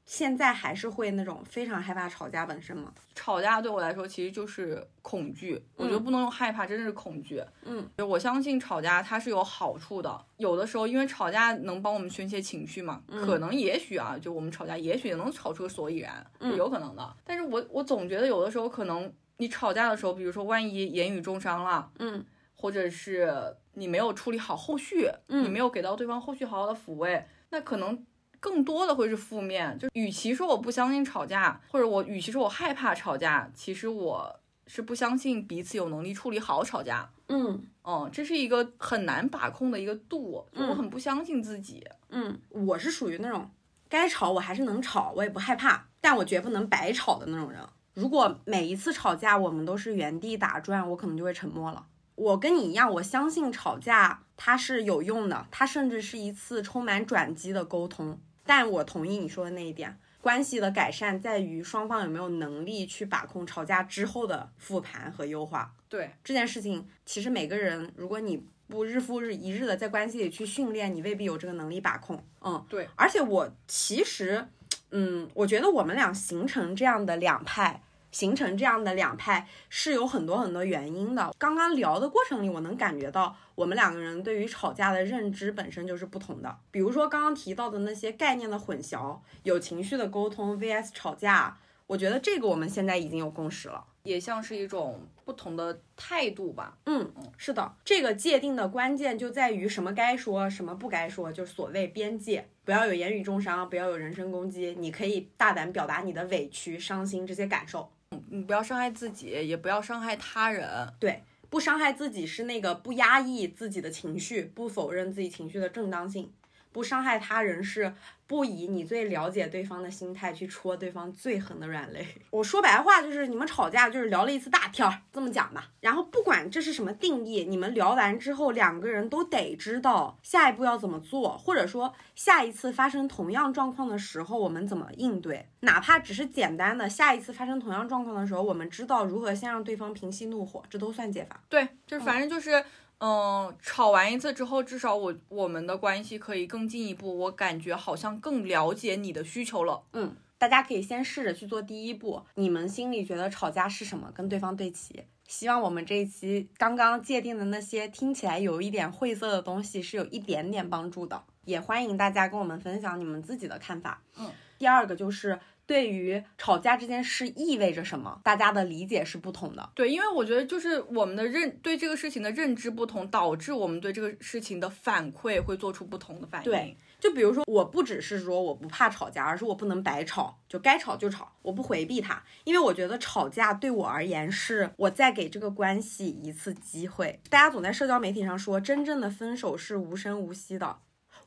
[0.06, 2.94] 现在还是会那种非常害怕吵架本身吗？
[3.16, 7.44] 吵架对我来说其实就是恐惧，我觉得不能用害怕，真的是恐惧。
[7.64, 17.16] 嗯，我相信吵架它是有好处的，有的时候因为吵架能帮我们宣泄情绪嘛，可能也许啊，就我们吵架也许也能吵出个所以然，是有可能的。
[17.24, 22.24] 但是我我总觉得有的时候可能你吵架的时候，比如说万一言语重伤了，嗯，
[22.62, 28.06] 或者是你没有处理好后续，嗯你没有给到对方后续好好的抚慰，那可能
[28.38, 29.80] 更多的会是负面。
[29.80, 37.10] 就与其说我不相信吵架，或者我与其说我害怕吵架，其实我是不相信彼此有能力处理好吵架。
[37.30, 41.88] 嗯嗯，这是一个很难把控的一个度，就我嗯很不相信自己。
[42.10, 43.50] 嗯，我是属于那种
[43.88, 47.62] 该吵我还是能吵，我也不害怕，但我绝不能白吵的那种人。
[47.94, 51.86] 如果每一次吵架我们都是原地打转，我可能就会沉默了。
[52.20, 58.20] 我跟你一样，我相信吵架它是有用的，它甚至是一次充满转机的沟通。
[58.46, 65.74] 但我同意你说的那一点，关系的改善在于双方有没有能力去把控吵架之后的复盘和优化。
[65.88, 72.22] 对，这件事情，其实每个人，如果你不日复日一日的在关系里去训练，你未必有这个能力把控。
[72.42, 72.90] 嗯，对。
[72.96, 74.46] 而且我其实，
[74.92, 81.34] 嗯，我觉得我们俩形成这样的两派，形成这样的两派是有很多很多原因的。
[81.38, 86.58] 刚刚聊的过程里，我能感觉到我们两个人对于吵架的认知本身就是不同的。
[86.72, 93.86] 比如说刚刚提到的那些概念的混淆，有情绪的沟通 vs 吵架，我觉得这个我们现在已经有共识了。
[94.04, 96.78] 也像是一种不同的态度吧。
[96.86, 107.92] 嗯，是的，这个界定的关键就在于什么该说，什么不该说，就是所谓边界，不要有言语重伤，不要有人身攻击，你可以大胆表达你的委屈、伤心这些感受，
[108.30, 110.94] 你不要伤害自己，也不要伤害他人。
[111.00, 116.32] 对，不伤害自己是那个不压抑自己的情绪，不否认自己情绪的正当性。
[116.72, 117.94] 不伤害他人是
[118.30, 122.06] 不以你最了解对方的心态去戳对方最狠的软肋。
[122.30, 125.72] 我说白话就是，你们吵架就是聊了一次大天儿，这么讲吧。
[125.80, 135.48] 然后不管这是什么定义，你们聊完之后，两个人都得知道下一步要怎么做，或者说下一次发生同样状况的时候，我们怎么应对。
[135.62, 141.42] 哪怕只是简单的下一次发生同样状况的时候，我们知道如何先让对方平息怒火，这都算解法。
[141.50, 142.64] 对，就是反正就是，
[143.00, 149.82] 嗯、吵完一次之后，至少我我们的关系可以更进一步，我感觉好像更了解你的需求了。
[149.94, 152.22] 嗯，大家可以先试着去做第一步。
[152.36, 154.12] 你们心里觉得吵架是什么？
[154.14, 155.04] 跟对方对齐。
[155.28, 161.24] 希望我们这一期刚刚界定的那些听起来有一点晦涩的东西是有一点点帮助的。
[161.46, 164.02] 也欢迎大家跟我们分享你们自己的看法。
[164.18, 169.70] 嗯，第二个就是对于吵架这件事意味着什么，大家的理解是不同的。
[169.76, 176.46] 对，因为我觉得就是我们的认对这个事情的认知不同，导致我们对这个事情的反馈会做出不同的反应。
[176.50, 187.20] 对，就比如说，我不只是说我不怕吵架，而是我不能白吵，就该吵就吵，我不回避它，因为我觉得吵架对我而言是我再给这个关系一次机会。
[187.30, 190.78] 大家总在社交媒体上说，真正的分手是无声无息的。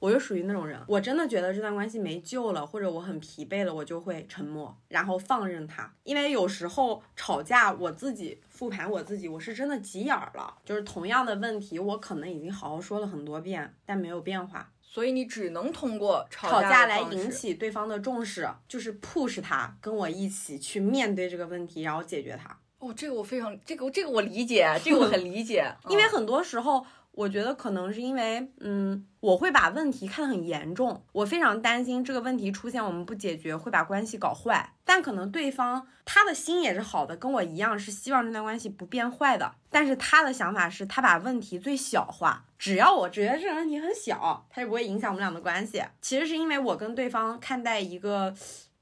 [0.02, 5.94] 我就属于那种人，我真的觉得这段关系没救了，或者我很疲惫了，我就会沉默，然后放任他。
[6.02, 10.58] 因为有时候吵架，我自己复盘我自己，我是真的急眼儿了。
[10.64, 14.72] 就是同样的问题，我可能已经好好说了很多遍，但没有变化。
[14.82, 22.58] 所以你只能通过吵吵架来引起对方的重视，就是 push 他跟我一起去面对这个问题，然后解决它。
[22.80, 34.72] 哦，这个我非常这个这个我理解，这个我很理解，嗯 因为很多时候，我觉得可能是因为，嗯，我会把问题看得很严重，我非常担心这个问题出现，我们不解决会把关系搞坏。
[34.84, 45.82] 但可能对方他的心也是好的，跟我一样是希望这段关系不变坏的，但是他的想法是他把问题最小化，只要我觉得这个问题很小，他就不会影响我们俩的关系。
[46.00, 48.34] 其实是因为我跟对方看待一个。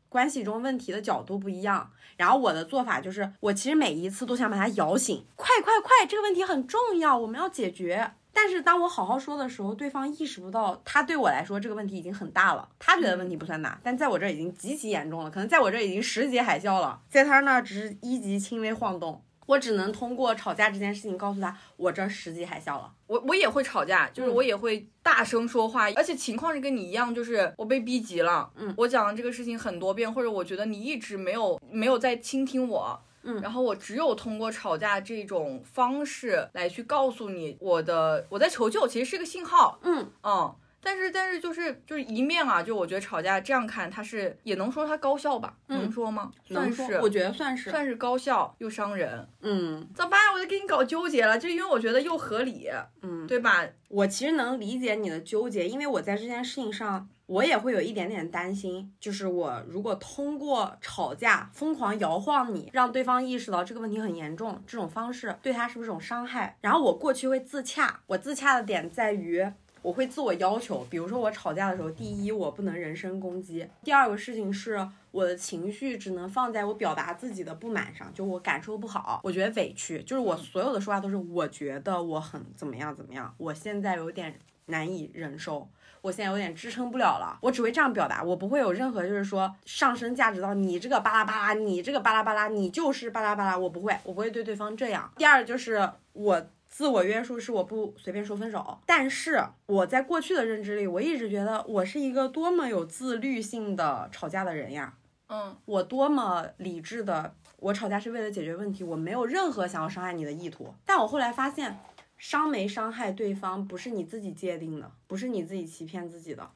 [0.09, 8.11] 关系中问题的角度不一样，然后我的做法就是，我其实每一次都想把他摇醒，快快快，这个问题很重要，我们要解决。
[8.33, 19.23] 但是当我好好说的时候，对方意识不到，他对我来说这个问题已经很大了，他觉得问题不算大，但在我这儿已经极其严重了，可能在我这儿已经十级海啸了，在他那儿只是一级轻微晃动。
[19.47, 22.93] 我只能通过吵架这件事情告诉他，我这儿十级海啸了。
[23.09, 33.03] 我我也会吵架，就是嗯我也会大声说话，而且情况是跟你一样，就是我被逼急了，嗯我讲了这个事情很多遍，或者我觉得你一直没有没有在倾听我。
[33.23, 45.55] 嗯然后我只有通过吵架这种方式来去告诉你我的我在求救，其实是个信号，嗯嗯，但是但是就是就是一面啊，就我觉得吵架这样看，它是也能说它高效吧？
[45.69, 46.31] 嗯能说吗？
[46.47, 49.29] 算是，我觉得算是，算是高效又伤人。
[49.43, 50.19] 嗯怎么办？
[50.33, 52.69] 我就给你搞纠结了，就因为我觉得又合理，
[53.03, 53.67] 嗯，对吧？
[53.89, 66.57] 我其实能理解你的纠结，因为我在这件事情上，我也会有一点点担心，就是我如果通过吵架疯狂摇晃你，让对方意识到这个问题很严重，这种方式对他是不是一种伤害？
[66.61, 69.47] 然后我过去会自洽，我自洽的点在于。
[69.83, 84.39] 我会自我要求，比如说我吵架的时候，第一我不能人身攻击，第二个事情是我的情绪只能放在我表达自己的不满上，就我感受不好，我觉得委屈，就是我所有的说话都是我觉得我很怎么样怎么样，我现在有点
[84.71, 85.69] 难以忍受，
[86.01, 95.13] 我现在有点支撑不了了，我只会这样表达，我不会有任何就是说上升价值到你这个巴拉巴拉，你这个巴拉巴拉，你就是巴拉巴拉，我不会，我不会对对方这样。
[95.17, 96.47] 第二就是我。
[96.73, 104.95] 自我约束是我不随便说分手，但是我在过去的认知里，我一直觉得我是一个多么有自律性的吵架的人呀，
[105.29, 110.73] 嗯，我多么理智的，我吵架是为了解决问题，我没有任何想要伤害你的意图。
[110.87, 111.77] 但我后来发现，
[112.21, 116.51] 伤没伤害对方不是你自己界定的，不是你自己欺骗自己的。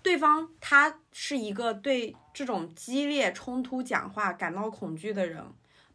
[0.00, 5.42] 对方他是一个对这种激烈冲突讲话感到恐惧的人，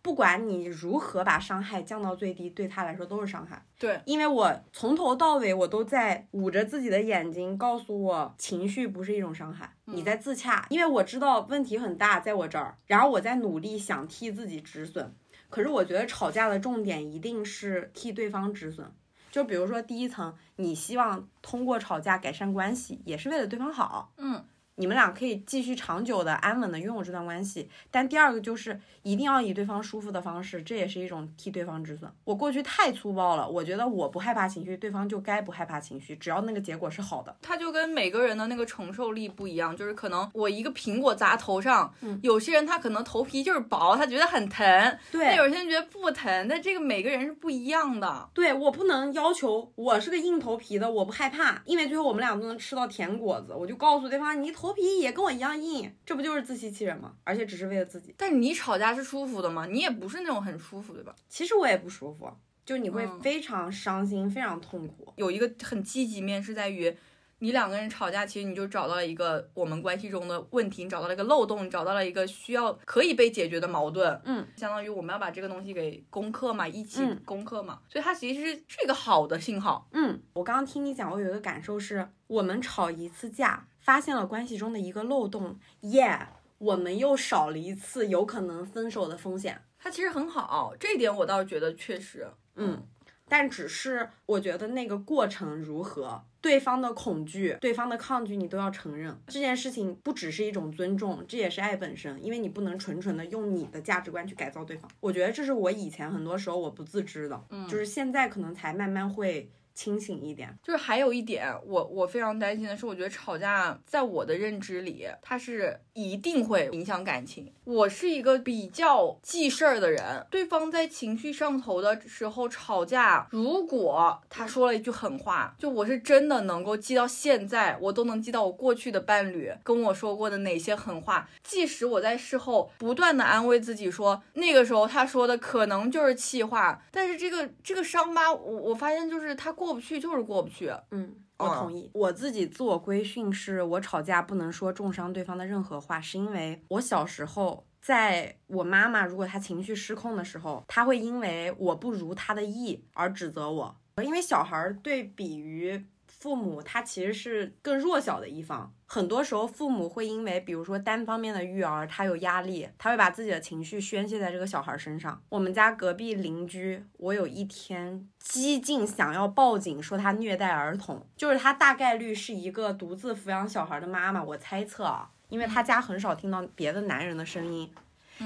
[0.02, 3.66] 不管你如何把伤害降到最低，对他来说都是伤害。
[3.80, 15.14] 对，因为我从头到尾我都在捂着自己的眼睛，告诉我情绪不是一种伤害，你在自洽，因为我知道问题很大，在我这儿，然后我在努力想替自己止损，
[15.50, 18.92] 可是我觉得吵架的重点一定是替对方止损。
[19.34, 27.70] 就比如说第一层，你希望通过吵架改善关系，也是为了对方好，嗯，你们俩可以继续长久的、安稳的拥有这段关系。
[27.92, 32.12] 但第二个就是一定要以对方舒服的方式，这也是一种替对方止损。
[32.24, 37.36] 我过去太粗暴了，我觉得我不害怕情绪，对方就该不害怕情绪，只要那个结果是好的。
[37.42, 44.66] 他就跟每个人的那个承受力不一样，就是可能我一个苹果砸头上，嗯有些人他可能头皮就是薄，他觉得很疼，
[45.12, 48.30] 对但有些人觉得不疼，但这个每个人是不一样的。
[48.34, 53.54] 对我不能要求我是个硬头皮的，我不害怕，因为最后我们俩都能吃到甜果子。
[53.54, 57.16] 我就告诉对方，你头皮也跟我一样硬，这不就是自欺欺人吗？
[57.26, 58.16] 而且只是为了自己。
[58.18, 59.66] 但是你吵架是舒服的吗？
[59.66, 61.14] 你也不是那种很舒服，对吧？
[61.28, 62.32] 其实我也不舒服，
[62.66, 65.12] 就你会嗯非常伤心，非常痛苦。
[65.18, 66.96] 有一个很积极面是在于。
[67.40, 74.18] 你两个人吵架，其实你就找到了一个我们关系中的问题，你找到了一个漏洞，你找到了一个需要可以被解决的矛盾。
[74.24, 79.90] 嗯，相当于我们要把这个东西给攻克嘛，一起嗯攻克嘛，所以它其实是是一个好的信号。
[79.92, 86.18] 嗯，我刚刚听你讲，我有一个感受是，我们吵一次架，发现了关系中的一个漏洞，耶、
[86.58, 89.62] 我们又少了一次有可能分手的风险。
[89.78, 92.82] 它其实很好，这一点我倒是觉得确实，嗯，
[93.28, 99.22] 但只是我觉得那个过程如何，对方的恐惧、对方的抗拒，你都要承认。
[99.28, 104.90] 这件事情不只是一种尊重，这也是爱本身，因为你不能纯纯的用你的价值观去改造对方。
[105.02, 109.52] 我觉得这是我以前很多时候我不自知的，嗯，就是现在可能才慢慢会。
[109.74, 117.52] 清醒一点，就是还有一点，我我非常担心的是，我觉得吵架在我的认知里，它是一定会影响感情。
[117.64, 139.52] 我是一个比较记事儿的人，对方在情绪上头的时候吵架，如果他说了一句狠话，就我是真的能够记到现在，我都能记到我过去的伴侣跟我说过的哪些狠话，即使我在事后不断的安慰自己说，那个时候他说的可能就是气话，但是这个这个伤疤，我我发现就是他。
[139.72, 141.92] 不去就是过不去，嗯，我同意。
[141.94, 155.86] 我自己自我规训是，我吵架不能说重伤对方的任何话，是因为我小时候，在我妈妈如果她情绪失控的时候，她会因为我不如她的意而指责我，因为小孩对比于。
[156.24, 165.22] 父母他其实是更弱小的一方，很多时候父母会因为比如说单方面的育儿，他有压力，他会把自己的情绪宣泄在这个小孩身上。
[165.28, 177.70] 我们家隔壁邻居，我有一天激进想要报警说他虐待儿童，就是他大概率是一个独自抚养小孩的妈妈，我猜测啊，因为他家很少听到别的男人的声音，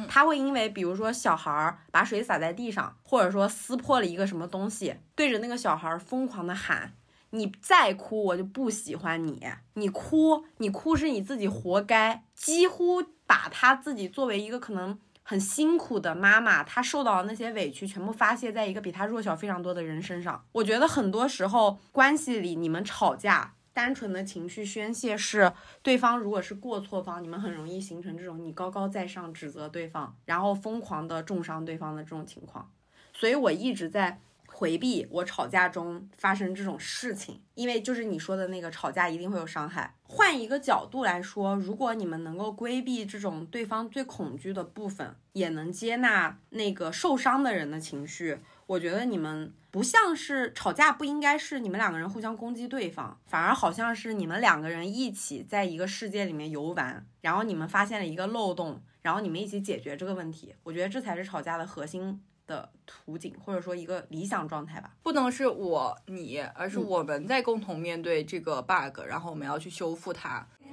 [0.07, 6.93] 他会因为比如说小孩把水洒在地上，或者说撕破了一个什么东西，对着那个小孩疯狂的喊。
[7.31, 9.45] 你再哭，我就不喜欢你。
[9.73, 12.23] 你哭，你哭是你自己活该。
[12.33, 20.45] 几乎把他自己作为一个可能很辛苦的妈妈，她受到的那些委屈，全部发泄在一个比她弱小非常多的人身上。
[20.53, 25.51] 我觉得很多时候关系里，你们吵架，单纯的情绪宣泄是
[25.81, 32.71] 对方如果是过错方，你们很容易形成这种你高高在上指责对方，然后疯狂的重伤对方的这种情况。
[33.13, 34.21] 所以我一直在。
[34.57, 39.93] 回避我吵架中发生这种事情，因为就是你说的那个吵架一定会有伤害。
[40.01, 60.55] 换一个角度来说，如果你们能够规避这种对方最恐惧的部分，也能接纳那个受伤的人的情绪，我觉得你们不像是吵架，不应该是你们两个人互相攻击对方，反而好像是你们两个人一起在一个世界里面游玩，然后你们发现了一个漏洞，然后你们一起解决这个问题。
[60.63, 62.19] 我觉得这才是吵架的核心。
[62.47, 70.47] 的图景，或者说一个理想状态吧，不能是我你，而是我们在共同面对这个 bug，然后我们要去修复它。
[70.59, 70.71] 现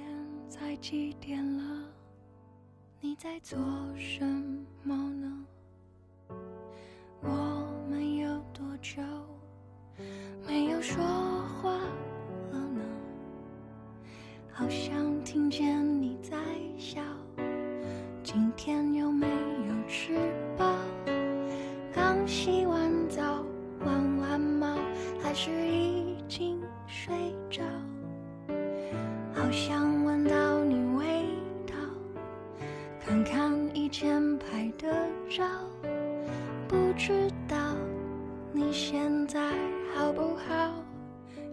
[0.49, 1.83] 在几点了？
[3.01, 3.59] 你在做
[3.95, 4.25] 什
[4.81, 5.45] 么呢？
[7.21, 9.01] 我们有多久
[10.47, 11.71] 没有说话
[12.51, 12.81] 了呢？
[14.51, 16.37] 好像听见你在
[16.77, 17.01] 笑。
[18.23, 20.17] 今天有没有吃
[20.57, 20.65] 饱？
[21.95, 23.45] 刚洗完澡，
[23.85, 24.75] 玩完猫，
[25.23, 27.15] 还是已经睡
[27.49, 27.63] 着？
[29.33, 31.23] 好想闻到你味
[31.65, 31.73] 道，
[32.99, 35.45] 看看以前拍的照，
[36.67, 37.55] 不知道
[38.51, 39.39] 你现在
[39.95, 40.73] 好不好？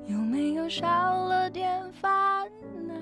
[0.08, 2.50] 有没有少了点烦
[2.88, 2.94] 恼？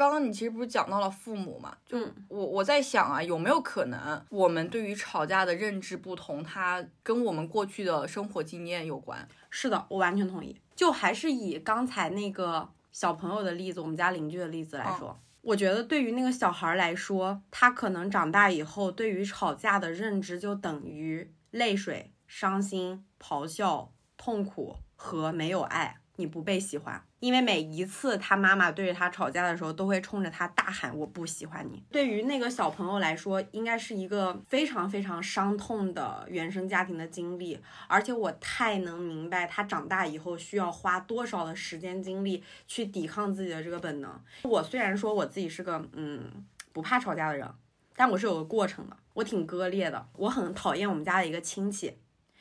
[0.00, 1.76] 刚刚你其实不是讲到了父母嘛？
[1.84, 1.98] 就
[2.28, 9.28] 我我在想啊，有没有可能我们对于吵架的认知不同，它跟我们过去的生活经验有关？
[9.50, 10.58] 是的，我完全同意。
[10.74, 25.99] 就还是以刚才那个小朋友的例子，我们家邻居的例子来说，我觉得对于那个小孩来说，他可能长大以后对于吵架的认知就等于泪水、伤心、咆哮、痛苦和没有爱。
[26.20, 31.82] 你不被喜欢，因为每一次他妈妈对着他吵架的时候，都会冲着他大喊“我不喜欢你”。
[31.90, 37.58] 对于那个小朋友来说，应该是一个非常非常伤痛的原生家庭的经历，
[37.88, 44.20] 而且我太能明白他长大以后需要花多少的时间精力去抵抗自己的这个本能。
[44.42, 47.48] 我虽然说我自己是个嗯不怕吵架的人，
[47.96, 51.96] 但我是有个过程的，我挺割裂的，我很讨厌我们家的一个亲戚。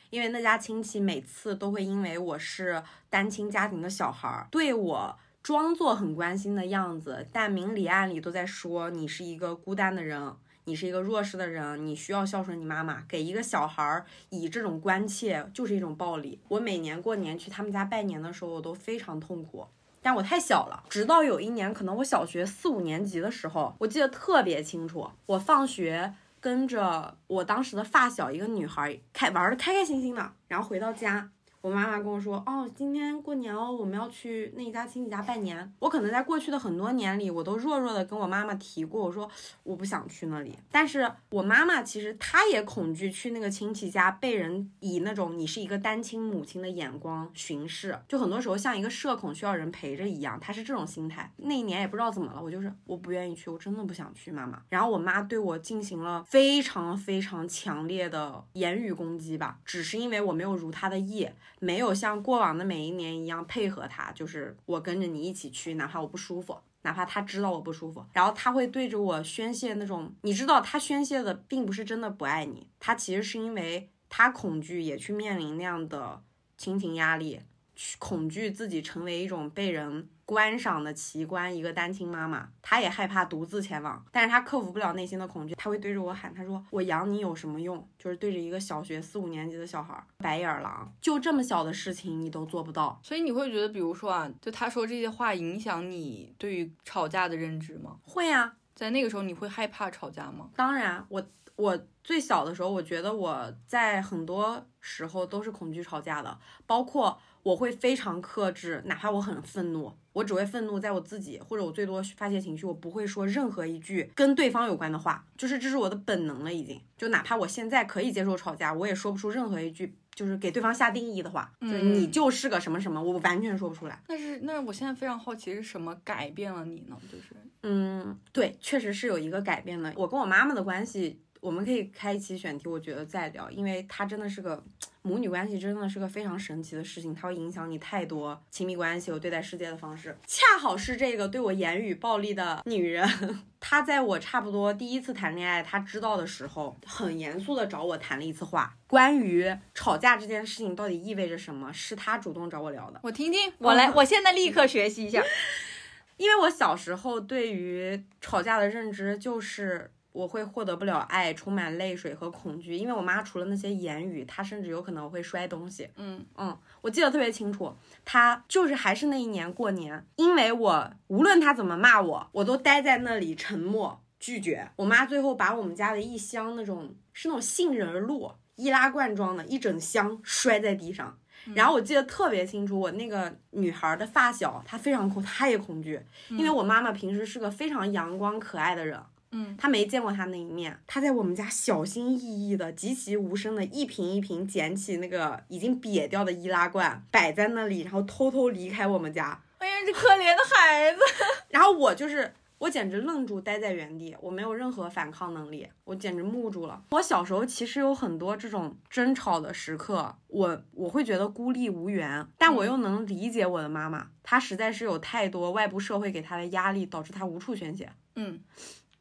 [0.10, 10.34] 因为那家亲戚每次都会因为我是单亲家庭的小孩儿，对我装作很关心的样子，但明里暗里都在说你是一个孤单的人，
[10.66, 13.04] 你是一个弱势的人，你需要孝顺你妈妈。
[13.08, 16.40] 给一个小孩儿以这种关切就是一种暴力。
[16.48, 19.66] 我每年过年去他们家拜年的时候，我都非常痛苦，
[20.02, 20.84] 但我太小了。
[20.90, 26.14] 直到有一年，可能我小学四五年级的时候，我记得特别清楚，我放学。
[26.40, 31.30] 跟着我当时的发小一个女孩开玩的开开心心的，然后回到家，
[31.62, 35.74] 我妈妈跟我说，哦，今天过年哦，我们要去那一家亲戚家拜年。
[35.80, 39.30] 我可能在过去的很多年里，我都弱弱的跟我妈妈提过，我说
[39.64, 40.58] 我不想去那里。
[40.72, 51.30] 但是我妈妈其实她也恐惧去那个亲戚家被人以那种你是一个单亲母亲的眼光巡视，就很多时候像一个社恐需要人陪着一样，她是这种心态。
[51.36, 54.62] 那一年也不知道怎么了，我就是我不愿意去，我真的不想去，妈妈。
[54.70, 61.28] 然后我妈对我进行了非常非常强烈的言语攻击吧，只是因为我没有如她的意。
[61.60, 76.22] 没有像过往的每一年一样配合他，就是我跟着你一起去，哪怕我不舒服，哪怕他知道我不舒服，然后他会对着我宣泄那种，你知道他宣泄的并不是真的不爱你，他其实是因为他恐惧也去面临那样的
[76.58, 77.42] 亲情压力，
[77.76, 80.10] 去恐惧自己成为一种被人。
[80.30, 97.98] 观赏的奇观，一个单亲妈妈，她也害怕独自前往，但是她克服不了内心的恐惧，她会对着我喊，她说：“我养你有什么用？”就是对着一个小学四五年级的小孩，白眼狼，就这么小的事情你都做不到，所以你会觉得，比如说啊，就他说这些话影响你对于吵架的认知吗？
[98.04, 100.52] 会啊，在那个时候你会害怕吵架吗？
[100.56, 101.26] 当然，我
[101.56, 109.92] 我最小的时候，我觉得我在很多时候都是恐惧吵架的，包括我会非常克制，哪怕我很愤怒。
[110.12, 116.82] 我只会愤怒在我自己，或者我最多发泄情绪，我不会说任何一句跟对方有关的话，就是这是我的本能了，已经。
[116.98, 124.02] 就哪怕我现在可以接受吵架，我也说不出任何一句就是给对方下定义的话，就是你就是个什么什么，我完全说不出来。
[124.08, 126.98] 但是，那我现在非常好奇是什么改变了你呢？
[127.10, 127.28] 就是，
[127.64, 129.94] 嗯，对，确实是有一个改变的。
[129.96, 131.22] 我跟我妈妈的关系。
[131.42, 134.62] 我们可以开一期选题，我觉得再聊，因为它真的是个
[135.02, 140.18] 母女关系，真的是个非常神奇的事情，它会影响你太多亲密关系和对待世界的方式。
[140.28, 143.08] 恰好是这个对我言语暴力的女人，
[143.60, 153.00] 她在我差不多第一次谈恋爱，她知道的时候，很严肃的找我谈了一次话，关于吵架这件事情到底意味着什么，是她主动找我聊的。
[153.02, 155.24] 我听听，我来，我现在立刻学习一下，
[156.18, 159.90] 因为我小时候对于吵架的认知就是。
[160.12, 165.90] 我会获得不了爱，充满泪水和恐惧，因为我妈除了那些言语，她甚至有可能会摔东西。
[165.96, 174.72] 嗯嗯，我记得特别清楚，她就是还是那一年过年，因为我无论她怎么骂我，我都待在那里沉默拒绝。
[174.78, 181.18] 我妈最后把我们家的一箱那种是那种杏仁露易拉罐装的一整箱摔在地上，
[181.54, 189.00] 然后我记得特别清楚，我那个女孩的发小她非常恐，她也恐惧，因为我妈妈平时是个非常阳光可爱的人。
[189.32, 190.80] 嗯，他没见过他那一面。
[190.88, 199.42] 他在我们家小心翼翼的、极其无声的一瓶一瓶捡起那个已经瘪掉的易拉罐，摆在那里，然后偷偷离开我们家。
[199.60, 201.00] 哎呀，这可怜的孩子。
[201.50, 206.82] 然后我就是，我简直愣住，待在原地，我没有任何反抗能力，我简直木住了。
[206.92, 217.92] 我小时候其实有很多这种争吵的时刻，我我会觉得孤立无援，但我又能理解我的妈妈，她实在是有太多外部社会给她的压力，导致她无处宣泄。
[218.16, 218.40] 嗯。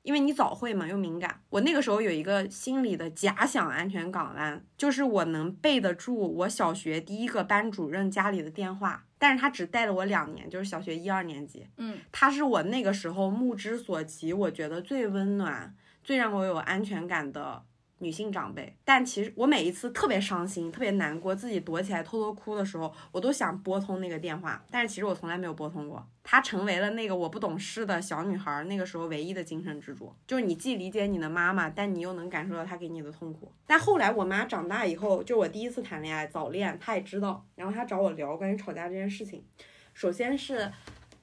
[0.09, 1.39] 因为你早会嘛，又敏感。
[1.51, 11.67] 我那个时候有一个心理的假想安全港湾，就是我能背得住我小学第一个班主任家里的电话，但是他只带了我两年，就是小学一二年级。
[11.77, 17.63] 嗯，他是我那个时候目之所及，我觉得最温暖、最让我有安全感的。
[18.01, 26.07] 女性长辈，但其实我每一次特别伤心、特别难过，自己躲起来偷偷哭的时候，我都想拨通那个电话，但是其实我从来没有拨通过。
[26.23, 33.53] 她成为了那个我不懂事的小女孩那个时候唯一的精神支柱，就是你既理解你的妈妈，但你又能感受到她给你的痛苦。
[33.67, 39.45] 但后来我妈长大以后，就我第一次谈恋爱早恋，她也知道，然后她找我聊关于吵架这件事情，
[39.95, 40.71] 首先是。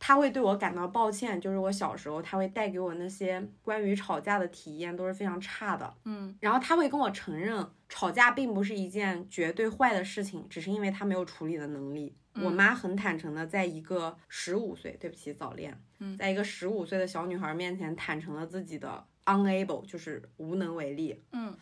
[0.07, 12.15] 他会对我感到抱歉，就是我小时候他会带给我那些关于吵架的体验都是非常差的，嗯，然后他会跟我承认吵架并不是一件绝对坏的事情，只是因为他没有处理的能力。
[12.35, 15.75] 我妈很坦诚的在一个十五岁，对不起早恋，
[16.15, 21.57] 在一个十五岁的小女孩面前坦诚了自己的 unable，就是无能为力，嗯。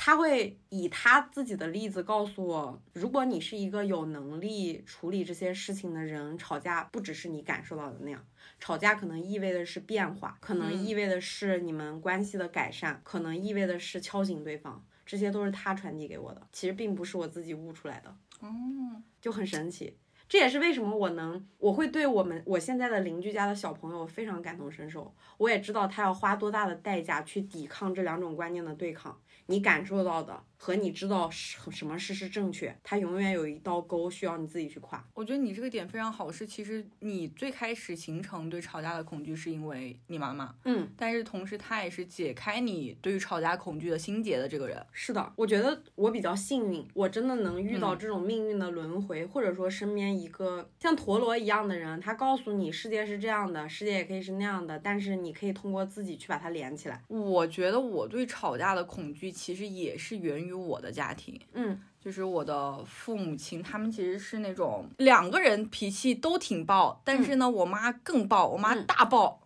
[0.00, 8.24] 他会以他自己的例子告诉我，如果你是一个有能力处理这些事情的人，吵架不只是你感受到的那样，
[8.60, 19.96] 吵架可能意味的是变化，可能意味的是你们关系的改善，可能意味的是敲醒对方，这些都是他传递给我的，其实并不是我自己悟出来的，嗯，就很神奇。
[20.28, 25.12] 这也是为什么我能，我会对我们我现在的邻居家的小朋友非常感同身受。
[25.38, 29.18] 我也知道他要花多大的代价去抵抗这两种观念的对抗。
[29.50, 35.02] 你感受到的和你知道什什么事是正确，它永远有一道沟需要你自己去跨。
[35.14, 44.84] 我觉得你这个点非常好，是其实你最开始形成对吵架的恐惧是因为你妈妈，嗯，但是同时他也是解开你对于吵架恐惧的心结的这个人。
[44.92, 57.00] 是的，我觉得我比较幸运，我真的能遇到嗯这种命运的轮回，或者说身边一个像陀螺一样的人，他告诉你世界是这样的，世界也可以是那样的，但是你可以通过自己去把它连起来。
[57.06, 61.80] 我觉得我对吵架的恐惧其实也是源于我的家庭，嗯。
[62.00, 68.86] 就是我的父母亲，他们其实是那种两个人脾气都挺暴，但是呢，我妈更暴，我妈嗯。
[68.86, 69.40] 大暴。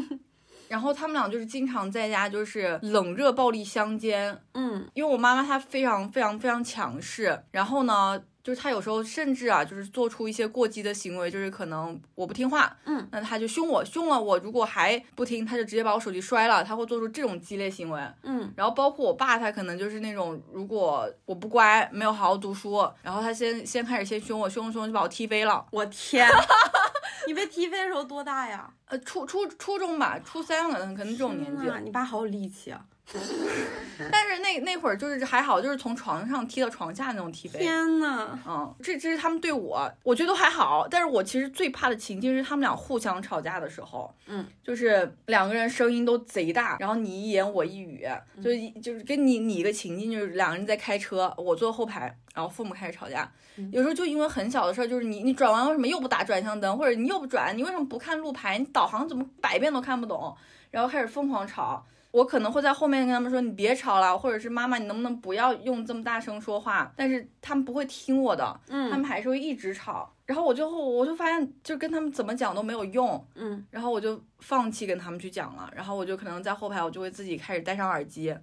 [0.68, 4.88] 然后他们俩就是经常在家就是冷热暴力相间，嗯。
[4.94, 18.00] 因为我妈妈她非常非常非常强势，然后呢，就是他有时候甚至啊，就是做出一些过激的行为，就是可能我不听话，嗯，那他就凶我，凶了我，如果还不听，他就直接把我手机摔了，他会做出这种激烈行为。
[18.24, 25.64] 嗯然后包括我爸，他可能就是那种，如果我不乖，没有好好读书，然后他先先开始先凶我，凶着凶就把我踢飞了。
[25.70, 26.28] 我天，
[27.28, 28.68] 你被踢飞的时候多大呀？
[28.86, 32.84] 呃，初初初中吧，初三可能可能这种年纪你爸好有力气啊！
[34.10, 37.58] 但是那那会儿就是还好，就是从床上踢到床下那种踢飞。
[37.58, 40.88] 天呐，嗯，这这是他们对我，我觉得都还好。
[40.88, 48.08] 但是我其实最怕的情境是他们俩互相吵架的时候，嗯，就是两个人声音都贼大，然后你一言我一语，
[48.42, 48.50] 就
[48.80, 53.30] 就是跟你你一个情境，就是两个人在开车，我坐后排，然后父母开始吵架。
[53.70, 58.58] 有时候就因为很小的事儿，就是你你转弯为什么又不打转向灯，或者你又不转，你为什么不看路牌？
[58.58, 60.34] 你导航怎么百遍都看不懂？
[60.70, 61.84] 然后开始疯狂吵。
[62.12, 70.12] 我可能会在后面跟他们说：“你别吵了，或者是妈妈，你能不能不要用这么大声说话？”但是他们不会听我的，嗯他们还是会一直吵。
[70.26, 75.70] 然后我就我就发现，就跟他们怎么讲都没有用，嗯然后我就放弃跟他们去讲了。
[75.74, 78.34] 然后我就可能在后排，我就会自己开始戴上耳机，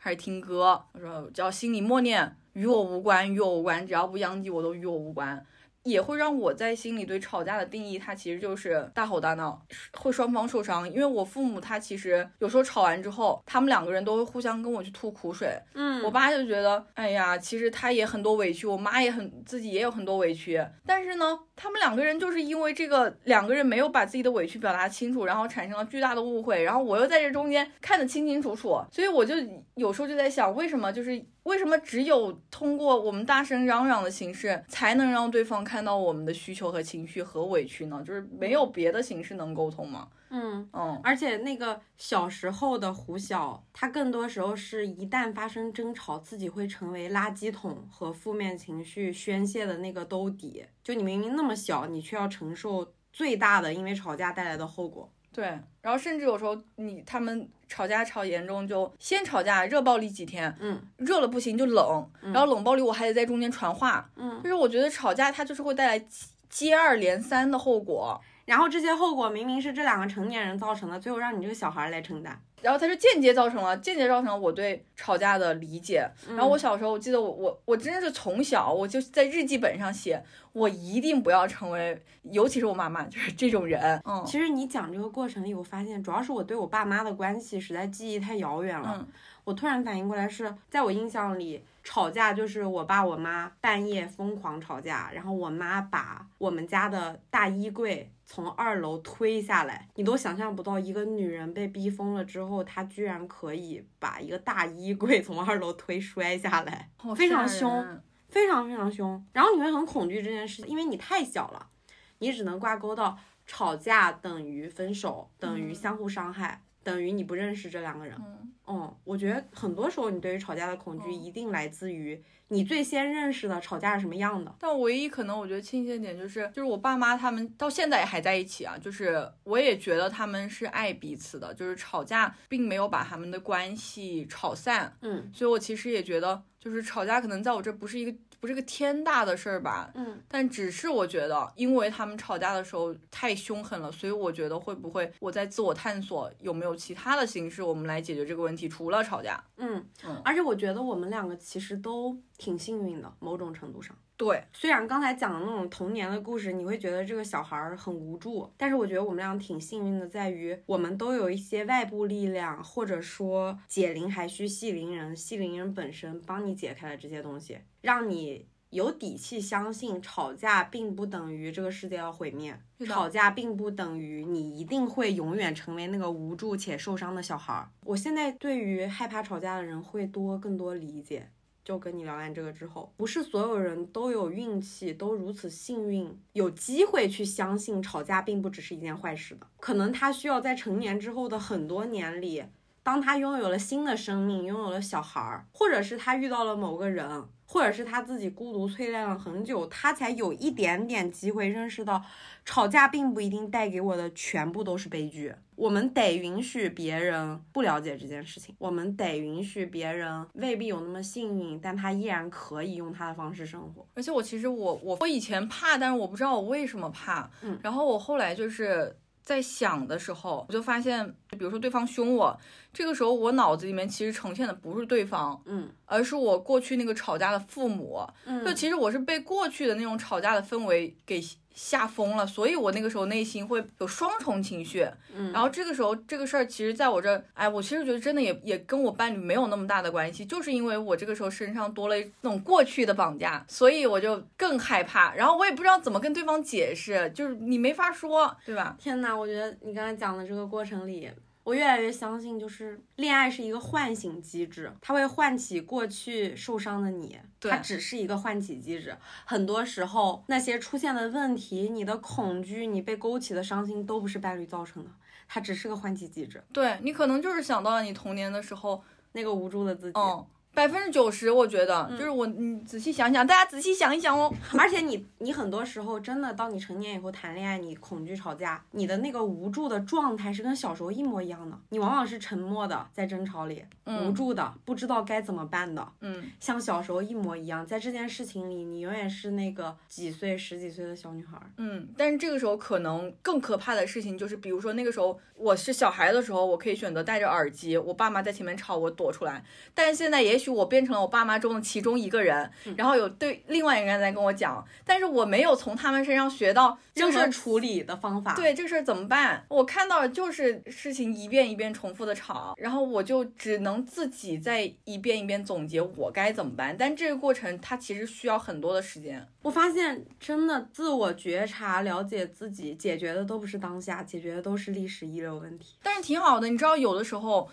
[0.00, 0.82] 开始听歌。
[0.92, 5.44] 我说只要心里默念“与我无关，与我无关”，只要不殃及我都与我无关。
[5.88, 9.60] 也会让我在心里对吵架的定义，它其实就是大吼大闹，
[9.92, 10.88] 会双方受伤。
[10.88, 29.34] 因为我父母他其实有时候吵完之后，他们两个人都会互相跟我去吐苦水，嗯，我爸就觉得，哎呀，其实他也很多委屈，我妈也很自己也有很多委屈，但是呢，他们两个人就是因为这个两个人没有把自己的委屈表达清楚，然后产生了巨大的误会，然后我又在这中间看得清清楚楚，所以我就
[29.74, 38.02] 有时候就在想，为什么就是为什么只有通过我们大声嚷嚷的形式，才能让对方看到我们的需求和情绪和委屈呢？
[38.06, 40.08] 就是没有别的形式能沟通吗？
[40.28, 40.68] 嗯。
[40.74, 50.66] 嗯，而且那个小时候的胡晓，他更多时候是一旦发生争吵，自己会成为垃圾桶和负面情绪宣泄的那个兜底。
[50.84, 55.10] 就你明明那么小，你却要承受最大的因为吵架带来的后果。
[55.38, 55.46] 对，
[55.82, 72.40] 然后甚至有时候你他们吵架吵严重，就先吵架热暴力几天，嗯热了不行就冷，然后冷暴力我还得在中间传话，嗯，就是我觉得吵架它就是会带来接接二连三的后果，然后这些后果明明是这两个成年人造成的，最后让你这个小孩来承担。
[72.62, 76.08] 然后它是间接造成了间接造成了我对吵架的理解。
[76.30, 80.24] 然后我小时候我记得我我我真的是从小我就在日记本上写，
[80.54, 88.94] 我一定不要成为，尤其是我妈妈就是这种人，嗯其实你讲这个过程里，我发现主要是我对我爸妈的关系实在记忆太遥远了。
[88.98, 89.06] 嗯
[89.44, 109.26] 我突然反应过来是，在我印象里，吵架就是我爸我妈半夜疯狂吵架，然后我妈把我们家的大衣柜从二楼推下来，你都想象不到，一个女人被逼疯了之后，她居然可以把一个大衣柜从二楼推摔下来，非常凶非常非常凶。
[109.32, 111.70] 然后你会很恐惧这件事，因为你太小了，
[112.18, 118.14] 你只能挂钩到吵架等于分手，等于相互伤害，等于你不认识这两个人。
[118.18, 121.14] 嗯嗯，我觉得很多时候你对于吵架的恐惧嗯。
[121.14, 124.54] 一定来自于你最先认识的吵架是什么样的。
[124.58, 135.30] 但唯一可能我觉得庆幸的点就是，就是我爸妈他们到现在也还在一起啊，就是我也觉得他们是爱彼此的，就是吵架并没有把他们的关系吵散，嗯。
[135.32, 149.42] 所以我其实也觉得，就是吵架可能在我这不是一个不是个天大的事儿吧，嗯但只是我觉得，因为他们吵架的时候太凶狠了，所以我觉得会不会我在自我探索有没有其他的形式，我们来解决这个问题，除了吵架。
[149.56, 153.96] 嗯嗯而且我觉得我们两个其实都挺幸运的，某种程度上。
[154.18, 177.70] 对，虽然刚才讲的那种童年的故事，你会觉得这个小孩儿很无助，但是我觉得我们俩挺幸运的，在于我们都有一些外部力量，或者说解铃还需系铃人，系铃人本身帮你解开了这些东西，让你有底气相信吵架并不等于这个世界要毁灭，吵架并不等于你一定会永远成为那个无助且受伤的小孩儿。
[177.84, 181.28] 我现在对于害怕吵架的人会多更多理解。
[181.68, 189.46] 就跟你聊完这个之后，不是所有人都有运气，都如此幸运，有机会去相信吵架并不只是一件坏事的。
[189.60, 192.42] 可能他需要在成年之后的很多年里，
[192.82, 202.04] 当他拥有了新的生命，拥有了小孩儿，或者是他遇到了某个人，或者是他自己孤独淬炼了很久，他才有一点点机会认识到，
[202.44, 205.34] 吵架并不一定带给我的全部都是悲剧。
[205.56, 213.84] 我们得允许别人不了解这件事情，我们得允许别人未必有那么幸运，但他依然可以用他的方式生活。
[213.94, 217.30] 而且我其实我我我以前怕，但是我不知道我为什么怕。
[217.42, 222.38] 嗯，然后我后来就是在想的时候，我就发现，比如说对方凶我，
[222.78, 228.06] 这个时候我脑子里面其实呈现的不是对方，嗯而是我过去那个吵架的父母。
[228.24, 231.20] 嗯就其实我是被过去的那种吵架的氛围给
[231.52, 234.88] 吓疯了，所以我那个时候内心会有双重情绪。
[235.12, 245.12] 嗯然后这个时候这个事儿，其实在我这儿，哎，我其实觉得真的也也跟我伴侣没有那么大的关系，就是因为我这个时候身上多了那种过去的绑架，所以我就更害怕。
[245.16, 248.76] 然后我也不知道怎么跟对方解释，就是你没法说，对吧？
[248.78, 251.10] 天哪，我觉得你刚才讲的这个过程里，
[251.48, 258.94] 我越来越相信，就是恋爱是一个唤醒机制，它会唤起过去受伤的你，对它只是一个唤起机制。
[259.24, 264.90] 很多时候，那些出现的问题、你的恐惧、你被勾起的伤心，都不是伴侣造成的，
[265.26, 266.44] 它只是个唤起机制。
[266.52, 270.26] 对你可能就是想到了你童年的时候，那个无助的自己，嗯，
[270.58, 274.34] 百分之九十，我觉得、就是我，你仔细想想，大家仔细想一想哦。
[274.58, 281.56] 而且你你很多时候真的到你成年以后谈恋爱，你恐惧吵架，你的那个无助的状态是跟小时候一模一样的。
[281.68, 287.64] 你往往是沉默的，在争吵里，无助的，不知道该怎么办的，嗯，像小时候一模一样。
[287.64, 291.38] 在这件事情里，你永远是那个几岁、十几岁的小女孩。
[291.58, 299.44] 嗯，但是这个时候可能更可怕的事情就是，比如说那个时候我是小孩的时候，我可以选择戴着耳机，我爸妈在前面吵，我躲出来。
[299.72, 309.44] 但是现在也许我变成了我爸妈中的其中一个人，然后有对另外一个人在跟我讲，但是我没有从他们身上学到这任何处理的方法，，对这个事儿怎么办？
[309.48, 316.76] 我看到的就是事情一遍一遍重复的吵，然后我就只能自己再一遍一遍总结我该怎么办。
[316.78, 319.26] 但这个过程它其实需要很多的时间。
[319.42, 325.76] 我发现真的自我觉察、了解自己，解决的都不是当下，解决的都是历史遗留问题。
[325.82, 327.48] 但是挺好的，你知道，有的时候，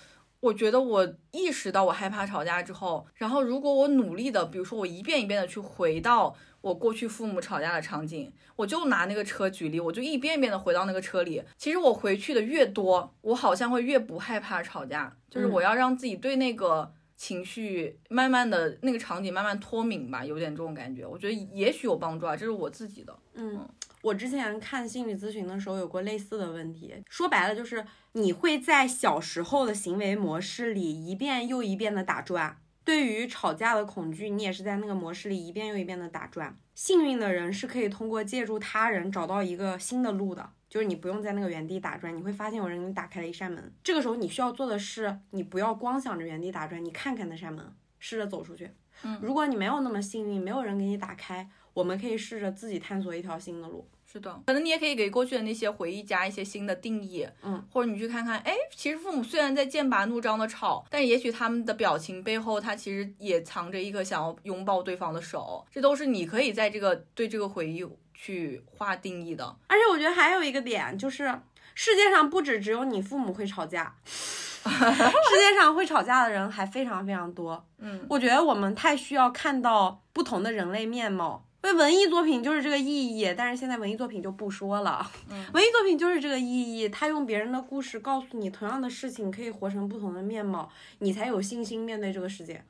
[0.45, 11.41] 我觉得我意识到我害怕吵架之后，然后如果我努力的，比如说我一遍一遍的去回到我过去父母吵架的场景，我就拿那个车举例，我就一遍一遍的回到那个车里。
[11.57, 16.93] 其实我回去的越多，我好像会越不害怕吵架，就是我要让自己对那个。
[17.17, 23.17] 情绪慢慢的那个场景慢慢脱敏吧，有点这种感觉，我觉得也许有帮助啊，这是我自己的。
[23.35, 23.65] 嗯，
[24.01, 27.81] 我之前看心理咨询的时候有过类似的问题，说白了就是
[28.17, 32.57] 你会在小时候的行为模式里一遍又一遍的打转。
[32.85, 36.57] 对于吵架的恐惧，你也是在那个模式里一遍又一遍的打转。
[36.73, 43.73] 幸运的人是可以通过借助他人找到一个新的路的，就是你不用在那个原地打转，你会发现有人给你打开了一扇门。
[43.83, 48.71] 这个时候你需要做的是，你不要光想着原地打转，你看看那扇门，试着走出去。
[49.03, 53.85] 嗯如果你没有那么幸运，没有人给你打开，我们可以试着自己探索一条新的路。
[54.15, 69.53] 是的，可能你也可以给过去的那些回忆加一些新的定义，嗯，或者你去看看，哎，其实父母虽然在剑拔弩张的吵，但也许他们的表情背后，他其实也藏着一个想要拥抱对方的手，这都是你可以在这个对这个回忆去划定义的。
[69.67, 71.37] 而且我觉得还有一个点就是，
[71.73, 77.65] 世界上不止只有你父母会吵架， 世界上会吵架的人还非常非常多。
[77.79, 81.43] 嗯，我觉得我们太需要看到不同的人类面貌。
[81.65, 85.11] 因为文艺作品就是这个意义，但是现在文艺作品就不说了。
[85.31, 92.63] 嗯 文艺作品就是这个意义，他用别人的故事告诉你同样的事情可以活成不同的面貌，你才有信心面对这个世界。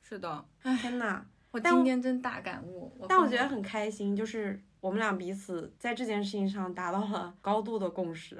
[0.00, 0.44] 是的，
[0.80, 1.26] 天哪！
[1.50, 2.92] 我但今天真大感悟。
[3.08, 8.38] 但我觉得很开心，就是我们俩彼此在这件事情上达到了高度的共识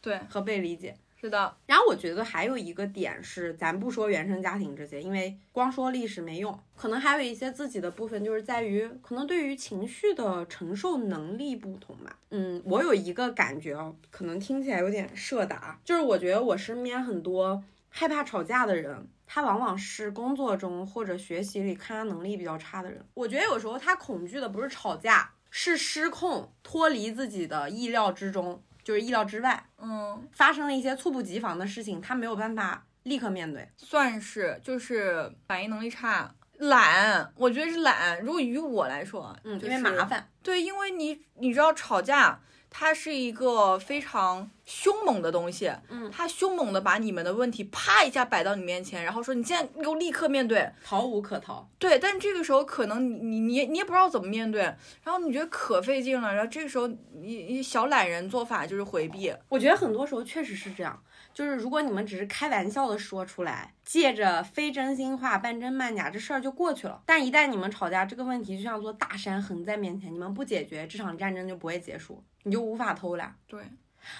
[0.00, 0.96] 对，和被理解。
[1.20, 12.16] 是的，然后我觉得还有一个点是，咱不说原生家庭这些，因为光说历史没用，可能还有一些自己的部分，就是在于可能对于情绪的承受能力不同吧。
[12.30, 19.06] 嗯，我有一个感觉哦，可能听起来有点社达，就是我觉得我身边很多害怕吵架的人。
[19.32, 23.00] 他往往是工作中或者学习里抗压能力比较差的人。
[23.14, 28.60] 我觉得有时候他恐惧的不是吵架，是失控，脱离自己的意料之中，
[28.90, 29.64] 就是意料之外。
[29.78, 33.68] 嗯，发生了一些猝不及防的事情，他没有办法立刻面对。
[33.76, 36.34] 算是就是反应能力差。
[36.58, 38.20] 懒，我觉得是懒。
[38.20, 40.28] 如果于我来说啊，嗯，就是因为麻烦。
[40.42, 42.38] 对，因为你你知道吵架，
[42.70, 50.70] 它是一个非常凶猛的东西，嗯它凶猛的把你们的问题啪一下摆到你面前，然后说你现在给我立刻面对。
[50.84, 51.68] 逃无可逃。
[51.78, 54.62] 对，但这个时候可能你你你也你也不知道怎么面对，
[55.02, 59.34] 然后你觉得可费劲了，然后这个时候你你小懒人做法就是回避。
[59.48, 61.02] 我觉得很多时候确实是这样，
[61.34, 67.02] 就是如果你们只是开玩笑的说出来，借着非真心话半真半假，这事儿就过去了。
[67.04, 73.34] 但一旦你们吵架，这个问题就像座大山横在面前，你们不解决，这场战争就不会结束，你就无法偷懒。
[73.46, 73.62] 对，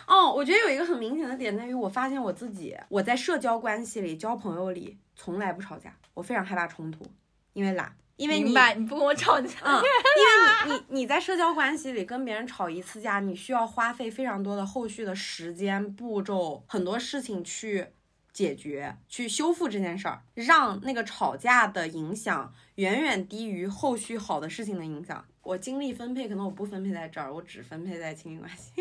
[0.07, 7.05] 哦，我觉得有一个很明显的点在于，我发现我自己，我在社交关系里、交朋友里从来不吵架，我非常害怕冲突，
[7.53, 17.87] 因为懒，因为你明白，你不跟我吵架，嗯， 因为你你你在社交关系里跟别人吵一次架，你需要花费非常多的后续的时间、步骤，很多事情去
[18.33, 25.25] 解决、去修复这件事儿，让那个吵架的影响远远低于后续好的事情的影响。
[25.43, 28.73] 我精力分配可能我不分配在这儿，我只分配在亲密关系。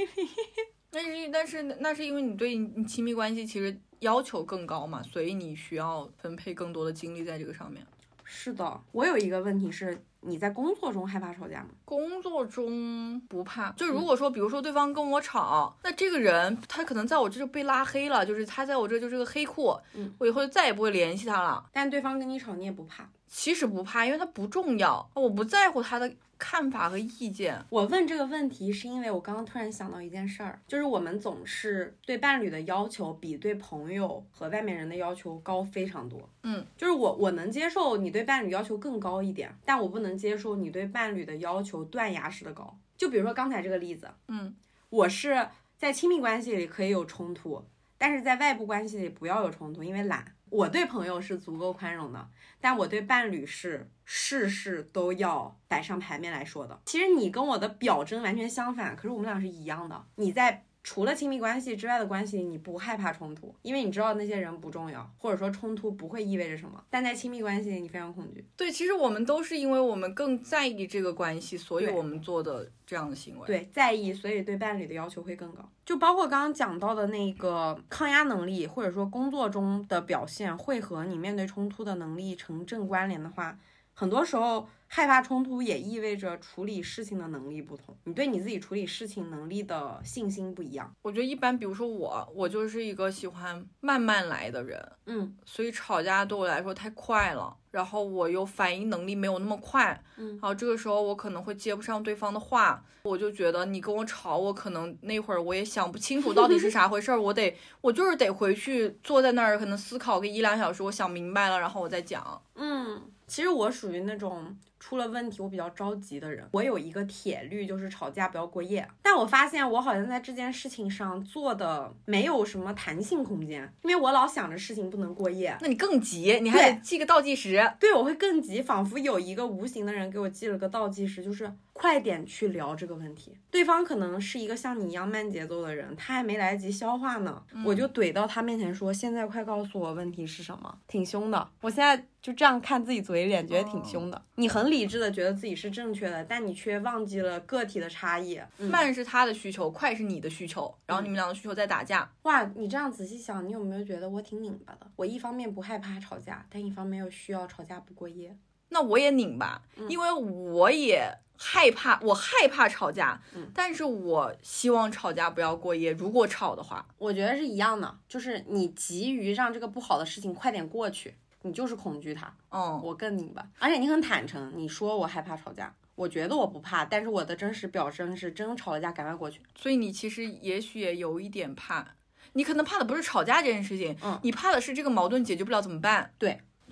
[0.92, 7.86] 那是但是那是因为你对你亲密关系其实要求更高嘛，所以你需要分配更多的精力在这个上面。
[8.24, 11.70] 是的，我有一个问题是，你在工作中害怕吵架吗？
[11.84, 21.68] 工作中不怕，就如果说，比如说对方跟我吵，那这个人他可能在我这就被拉黑了，就是他在我这就是个黑库，嗯，我以后就再也不会联系他了。
[21.74, 23.10] 但对方跟你吵，你也不怕。
[23.30, 27.64] 其实不怕，因为他不重要，我不在乎他的看法和意见。
[27.70, 36.28] 我问这个问题是因为我刚刚突然想到一件事儿，就是我们总是对伴侣的要求比对朋友和外面人的要求高非常多。
[36.42, 42.76] 嗯，就是我我能接受你对伴侣要求更高一点，但我不能接受你对伴侣的要求断崖式的高。
[42.98, 44.56] 就比如说刚才这个例子，嗯，
[44.90, 47.64] 我是在亲密关系里可以有冲突，
[47.98, 50.26] 但是在外部关系里不要有冲突，因为懒。
[50.50, 52.30] 我对朋友是足够宽容的，
[52.60, 56.82] 但我对伴侣是事事都要摆上牌面来说的。
[56.86, 60.06] 其实你跟我的表征完全相反，可是我们俩是一样的。
[60.16, 66.84] 你在除了亲密关系之外的关系，你不害怕冲突，因为你知道那些人不重要，或者说冲突不会意味着什么。
[66.90, 68.44] 但在亲密关系里，你非常恐惧。
[68.58, 75.64] 对，其实我们都是因为我们更在意这个关系，所以我们做的这样的行为。，对，在意，所以对伴侣的要求会更高。
[75.86, 83.56] 就包括刚刚讲到的那个抗压能力，或者说工作中的表现，会和你面对冲突的能力成正关联的话，
[84.00, 90.90] 很多时候害怕冲突也意味着处理事情的能力不同，你对你自己处理事情能力的信心不一样。
[91.02, 112.42] 我觉得一般，比如说我，我就是一个喜欢慢慢来的人，嗯所以吵架对我来说太快了，然后我又反应能力没有那么快，嗯然后这个时候我可能会接不上对方的话，我就觉得你跟我吵，我可能那会儿我也想不清楚到底是 啥回事儿，我得我就是得回去坐在那儿，可能思考个一两小时，我想明白了，然后我再讲。
[112.56, 116.46] 嗯，其实我属于那种出了问题我比较着急的人。
[116.52, 118.86] 我有一个铁律，就是吵架不要过夜。
[119.04, 125.56] 但我发现我好像在这件事情上做的没有什么弹性空间，因为我老想着事情不能过夜。
[125.62, 127.72] 那你更急，你还得对记个倒计时。
[127.80, 133.38] 对，我会更急，仿佛有一个无形的人给我记了个倒计时，就是快点去聊这个问题。
[133.50, 141.50] 对方可能是一个像你一样慢节奏的人，他还没来得及消化呢，我就怼到他面前说：“现在快告诉我问题是什么？”挺凶的。
[141.62, 144.22] 我现在就这样看自己嘴脸，觉得挺凶的。
[144.36, 148.38] 你很理智的觉得自己是正确的，但你却忘记了个体的差异。
[148.58, 152.12] 嗯慢是他的需求，快是你的需求，然后你们两个需求在打架。
[152.24, 154.92] 哇，你这样仔细想，你有没有觉得我挺拧巴的？
[154.98, 158.36] 我一方面不害怕吵架，但一方面又需要吵架不过夜。
[158.72, 161.12] 那我也拧巴，因为我也
[161.42, 165.94] 害怕，我害怕吵架，嗯但是我希望吵架不要过夜。
[165.94, 172.36] 如果吵的话，我觉得是一样的，就是你急于让这个不好的事情快点过去，你就是恐惧它。
[172.52, 179.42] 嗯，我跟你吧，而且你很坦诚，你说我害怕吵架，我觉得我不怕，但是我的真实表征是真吵了架赶快过去。
[179.56, 181.88] 所以你其实也许也有一点怕，
[182.34, 186.14] 你可能怕的不是吵架这件事情，嗯你怕的是这个矛盾解决不了怎么办？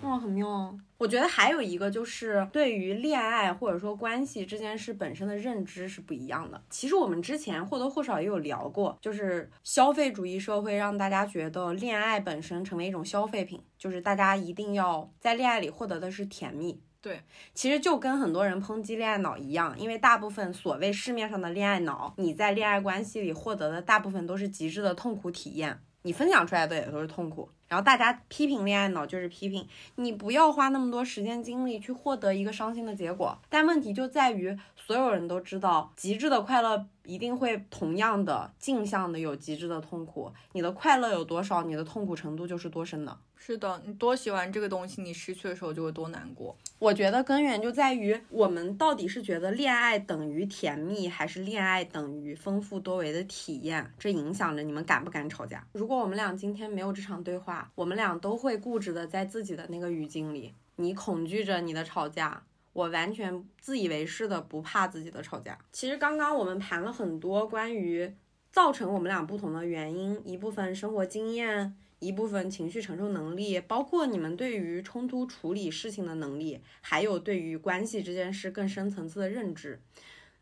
[0.02, 0.80] 哇、很妙哦！
[0.98, 6.62] 我觉得还有一个就是对于恋爱或者说关系这件事本身的认知是不一样的。
[6.70, 16.80] 其实我们之前或多或少也有聊过，就是消费主义社会让大家觉得恋爱本身成为一种消费品，就是大家一定要在恋爱里获得的是甜蜜。
[17.02, 17.22] 对，
[17.54, 25.80] 其实就跟很多人抨击恋爱脑一样，因为大部分所谓市面上的恋爱脑，你在恋爱关系里获得的大部分都是极致的痛苦体验。
[26.02, 33.38] 你分享出来的也都是痛苦，然后大家批评恋爱脑就是批评你不要花那么多时间精力去获得一个伤心的结果。
[33.50, 34.58] 但问题就在于，
[34.88, 40.32] 所有人都知道，极致的快乐一定会同样的镜像的有极致的痛苦。
[40.54, 43.18] 你的快乐有多少，你的痛苦程度就是多深的。
[43.36, 46.56] 是的，你多喜欢这个东西，你失去的时候就会多难过。
[46.80, 53.94] 我觉得根源就在于我们到底是觉得恋爱等于甜蜜，还是恋爱等于丰富多维的体验？
[54.00, 55.68] 这影响着你们敢不敢吵架。
[55.74, 62.42] 如果我们俩今天没有这场对话，我们俩都会固执的在自己的那个语境里，你恐惧着你的吵架，
[62.78, 65.58] 我完全自以为是的不怕自己的吵架。
[65.72, 68.14] 其实刚刚我们谈了很多关于
[68.52, 71.76] 造成我们俩不同的原因，一部分生活经验。
[72.00, 79.82] 一部分情绪承受能力，包括你们对于冲突处理事情的能力，还有对于关系这件事更深层次的认知。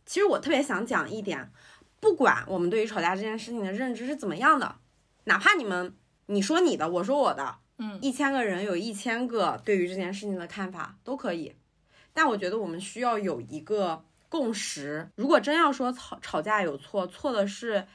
[0.05, 1.49] 其实我特别想讲一点，
[2.01, 4.75] 不管我们对于吵架这件事情的认知是怎么样的，
[5.23, 11.53] 哪怕你们你说你的，我说我的，嗯，一千个人有一千个对于这件事情的看法都可以。
[12.16, 15.07] 但我觉得我们需要有一个共识。
[15.16, 17.86] 如果真要说吵吵架有错，错的是。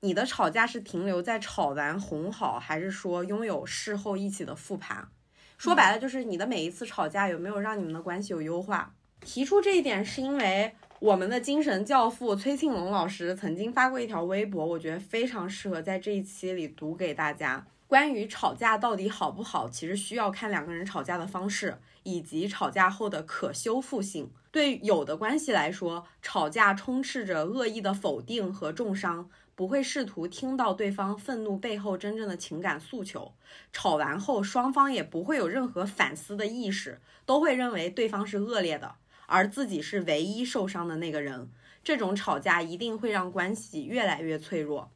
[0.00, 5.08] 你的吵架是停留在吵完哄好，还是说拥有事后一起的复盘？
[5.56, 8.94] 说白了就是你的每一次吵架有没有让你们的关系有优化？
[9.20, 10.70] 提出这一点是因为
[11.00, 17.66] 我们的精神教父崔庆龙老师曾经发过一条微博，我觉得非常适合在这一期里读给大家。
[17.88, 24.30] 关于吵架到底好不好，其实需要看两个人吵架的方式以及吵架后的可修复性。
[24.50, 29.28] 对有的关系来说，吵架充斥着恶意的否定和重伤。
[29.54, 33.32] 不会试图听到对方愤怒背后真正的情感诉求，
[33.72, 41.48] 吵完后双方也不会有任何反思的意识，都会认为对方是恶劣的，而自己是唯一受伤的那个人。
[41.82, 44.92] 这种吵架一定会让关系越来越脆弱。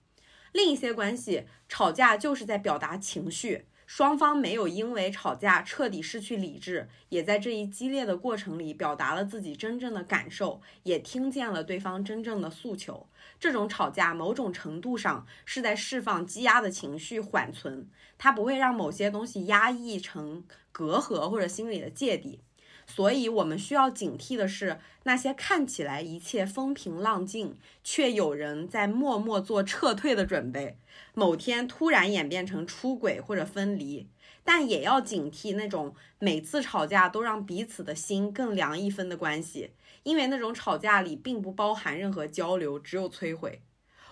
[0.53, 3.65] 另一些关系吵架就是在表达情绪。
[3.93, 13.09] 双方没有因为吵架彻底失去理智，也在这一激烈的过程里表达了自己真正的感受，也听见了对方真正的诉求。
[13.41, 22.39] 这种吵架某种程度上是在释放积压的情绪，缓存，它不会让某些东西压抑成隔阂或者心理的芥蒂。
[22.87, 30.77] 所以，我们需要警惕的是，那些看起来一切风平浪静，却有人在默默做撤退的准备，
[31.15, 34.09] 某天突然演变成出轨或者分离。
[34.43, 39.73] 但也要警惕那种每次吵架都让彼此的心更凉一分的关系，
[40.03, 43.63] 因为那种吵架里并不包含任何交流，只有摧毁。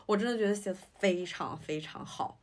[0.06, 2.38] 我真的觉得写的非常非常好，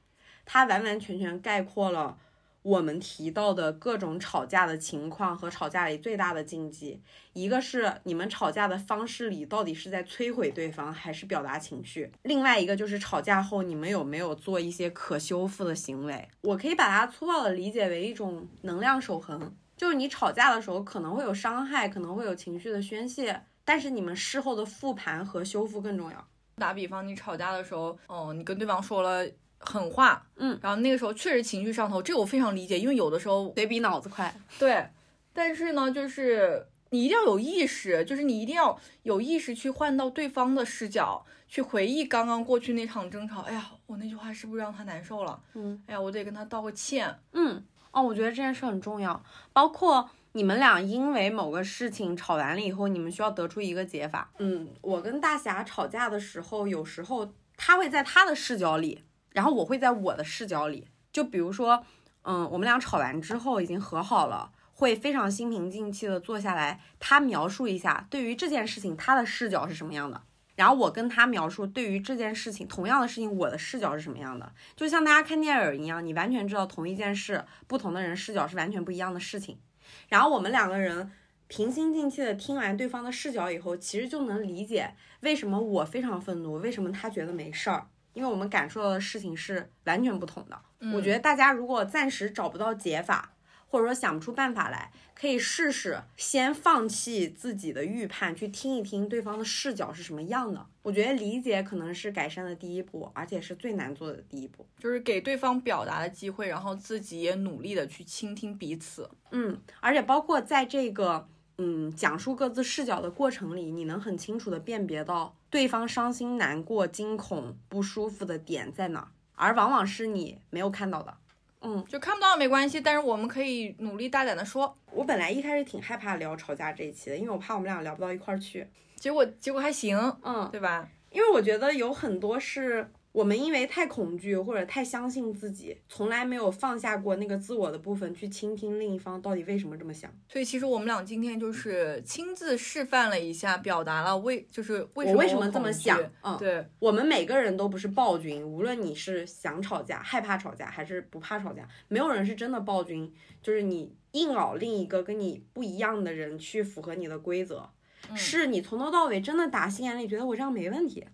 [0.46, 2.18] 它完完全全概括了。
[2.66, 7.00] 我们提到的各种吵架的情况和吵架里最大的禁忌，
[7.34, 16.28] 一个是你们吵架的方式里到底是在摧毁对方还是表达情绪，另外一个就是吵架后你们有没有做一些可修复的行为。
[16.42, 26.28] 我可以把它粗暴的理解为一种能量守恒，就是你吵架的时候可能会有伤害，可能会有情绪的宣泄，但是你们事后的复盘和修复更重要。
[26.56, 29.24] 打比方，你吵架的时候，哦，你跟对方说了。
[29.66, 34.88] 狠话，嗯，然后那个时候确实情绪上头，这个我非常理解，因为有的时候得比脑子快，对，
[35.34, 43.42] 但是呢，就是你一定要有意识，就是你一定要有意识去换到对方的视角，去回忆刚刚过去那场争吵。
[43.42, 45.42] 哎呀，我那句话是不是让他难受了？
[45.56, 47.20] 嗯，哎呀，我得跟他道个歉。
[47.34, 54.32] 嗯，哦，我觉得这件事很重要，包括你们俩因为某个事情吵完了以后，你们需要得出一个解法。
[54.38, 59.04] 嗯，我跟大侠吵架的时候，有时候他会在他的视角里。
[59.36, 61.84] 然后我会在我的视角里，就比如说，
[62.22, 70.22] 嗯，我们俩吵完之后已经和好了，会非常心平气静的坐下来，他描述一下对于这件事情他的视角是什么样的，
[70.56, 79.60] 然后我跟他描述对于这件事情同样的事情我的视角是什么样的，就像大家看电影一样，你完全知道同一件事，不同的人视角是完全不一样的事情，
[80.08, 81.12] 然后我们两个人
[81.50, 87.88] 平心静气的听完对方的视角以后，其实就能理解为什么我非常愤怒，为什么他觉得没事儿。
[88.16, 90.60] 因为我们感受到的事情是完全不同的。
[90.94, 93.34] 我觉得大家如果暂时找不到解法，
[93.68, 100.66] 或者说想不出办法来，可以试试先放弃自己的预判，去听一听对方的视角是什么样的。
[100.82, 109.10] 我觉得理解可能是改善的第一步，而且是最难做的第一步，就是给对方表达的机会，然后自己也努力的去倾听彼此。
[109.32, 111.28] 嗯，而且包括在这个。
[111.58, 121.16] 嗯，讲述各自视角的过程里，你能很清楚的辨别到对方伤心、难过、惊恐、不舒服的点在哪，而往往是你没有看到的。
[121.62, 124.78] 嗯，就看不到没关系，但是我们可以努力大胆的说。
[124.92, 128.68] 我本来一开始挺害怕聊吵架这一期的，因为我怕我们俩聊不到一块儿去。
[128.96, 130.88] 结果结果还行，嗯，对吧？
[131.12, 140.12] 因为我觉得有很多是我们因为太恐惧或者太相信自己，从来没有放下过那个自我的部分，去倾听另一方到底为什么这么想。
[140.28, 145.98] 所以其实我们俩今天就是亲自示范了一下，表达了为就是为什么我为什么这么想？
[146.24, 153.10] 嗯，对，我们每个人都不是暴君，无论你是想吵架、害怕吵架，还是不怕吵架，没有人是真的暴君。
[153.42, 157.70] 就是你硬熬另一个跟你不一样的人去符合你的规则，
[158.14, 161.06] 是你从头到尾真的打心眼里觉得我这样没问题。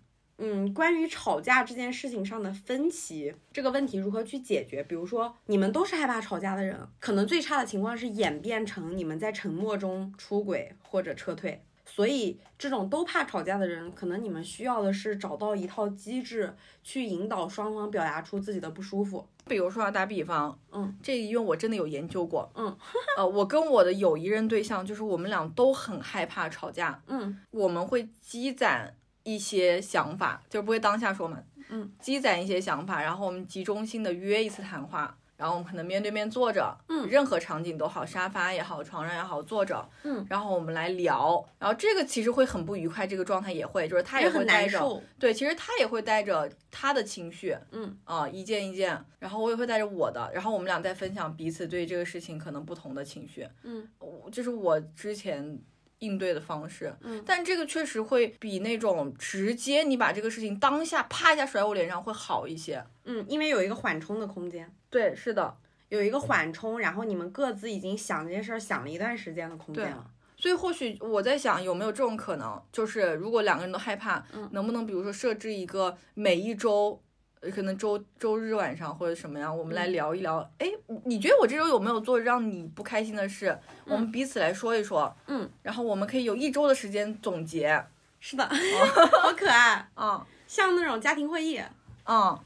[0.44, 4.82] 嗯，关于吵架这件事情上的分歧，这个问题如何去解决？
[4.82, 11.64] 比如说，你们都是害怕吵架的人，可能最差的情况是演变成你们在沉默中出轨或者撤退。
[11.84, 19.28] 所以，这种都怕吵架的人，可能你们需要的是找到一套机制，去引导双方表达出自己的不舒服。
[19.46, 22.74] 比如说啊，打比方，嗯，这因为我真的有研究过，嗯，
[23.18, 28.94] 呃，我跟我的有一任对象，就是我们俩都很害怕吵架，嗯我们会积攒
[29.24, 47.96] 一些想法，就是不会当下说嘛，嗯，积攒一些想法，然后我们集中性的约一次谈话，然后我们可能面对面坐着，嗯任何场景都好，沙发也好，床上也好，坐着，嗯，然后我们来聊，然后这个其实会很不愉快，这个状态也会，就是他也会带着，对，其实他也会带着他的情绪，嗯。
[48.04, 53.88] 啊、一件一件，然后我也会带着我的，然后我们俩在分享彼此对这个事情可能不同的情绪，嗯。
[53.98, 55.58] 我，这是我之前
[56.02, 62.84] 应对的方式，嗯但这个确实会比那种直接你把这个事情当下啪一下甩我脸上会好一些。
[63.04, 65.56] 嗯，因为有一个缓冲的空间，对，是的，
[65.88, 70.10] 有一个缓冲，然后你们各自已经想这件事儿想了一段时间的空间了。
[70.36, 77.11] 所以或许我在想，有没有这种可能，就是如果两个人都害怕，嗯能不能比如说设置一个每一周，呃
[77.50, 80.38] 可能周周日晚上或者什么样，我们来嗯聊一聊。
[80.58, 80.70] 哎、
[81.04, 83.58] 你觉得我这周有没有做让你不开心的事？
[83.86, 85.14] 我们彼此来说一说。
[85.26, 87.84] 嗯，然后我们可以有一周的时间总结。
[88.20, 88.48] 是的，
[89.20, 91.60] 好可爱，啊 像那种家庭会议。
[92.04, 92.38] 嗯、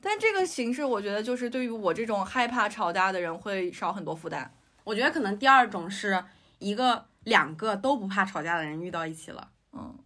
[0.00, 4.52] 但这个形式，我觉得就是对于我这种害怕吵架的人会少很多负担。
[4.84, 6.24] 我觉得可能第二种是
[6.58, 9.50] 一个、两个都不怕吵架的人遇到一起了。
[9.72, 9.98] 嗯，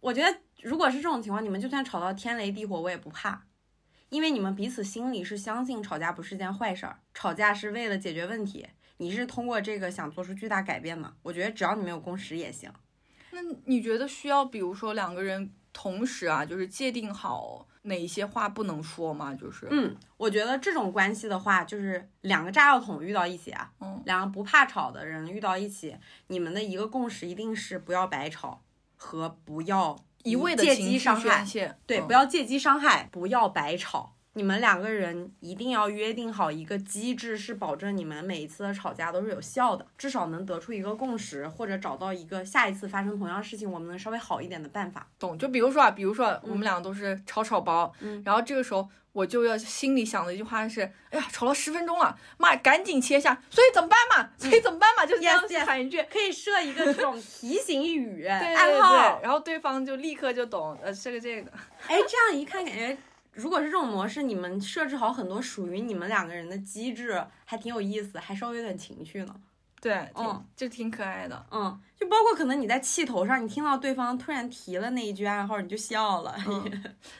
[0.00, 3.44] 我觉得如果是这种情况，你们就算吵到天雷地火，我也不怕，
[4.08, 11.14] 因为你们彼此心里是相信吵架不是件坏事儿，吵架是为了解决问题，你是通过这个想做出巨大改变嘛。
[11.22, 12.72] 我觉得只要你们有共识也行。
[13.30, 19.34] 那你觉得需要，比如说两个人同时啊，就是界定好哪一些话不能说吗？
[19.34, 25.94] 就是，嗯，我觉得这种关系的话，就是两个炸药桶遇到一起啊，嗯两个不怕吵的人遇到一起，
[26.28, 28.62] 你们的一个共识一定是不要白吵
[28.96, 31.46] 和不要一味的借机伤害
[31.86, 34.10] 对，嗯不要借机伤害，不要白吵。
[34.36, 45.06] 你们两个人一定要约定好一个机制，是保证你们每一次的吵架都是有效的，至少能得出一个共识，或者找到一个下一次发生同样事情我们能稍微好一点的办法。
[45.20, 45.38] 懂。
[45.38, 54.28] 就比如说啊，比如说我们两个都是吵吵包，嗯然后这个时候我就要心里想的一句话是，哎呀，吵了十分钟了，妈，赶紧切下，所以怎么办嘛？
[54.36, 55.06] 所以怎么办嘛？
[55.06, 56.02] 就是这样喊一句。
[56.10, 59.22] 可以设一个这种提醒语、 对暗对号对，。
[59.22, 61.50] 然后对方就立刻就懂，呃，这个这个，
[61.86, 62.98] 哎，这样一看，感觉
[63.32, 69.34] 如果是这种模式，你们设置好很多属于你们两个人的机制，还挺有意思，还稍微有点情趣呢。
[69.84, 71.46] 对，挺、嗯就挺可爱的。
[71.50, 76.34] 嗯，就包括可能你在气头上，你听到对方突然提了那一句暗号，你就笑了。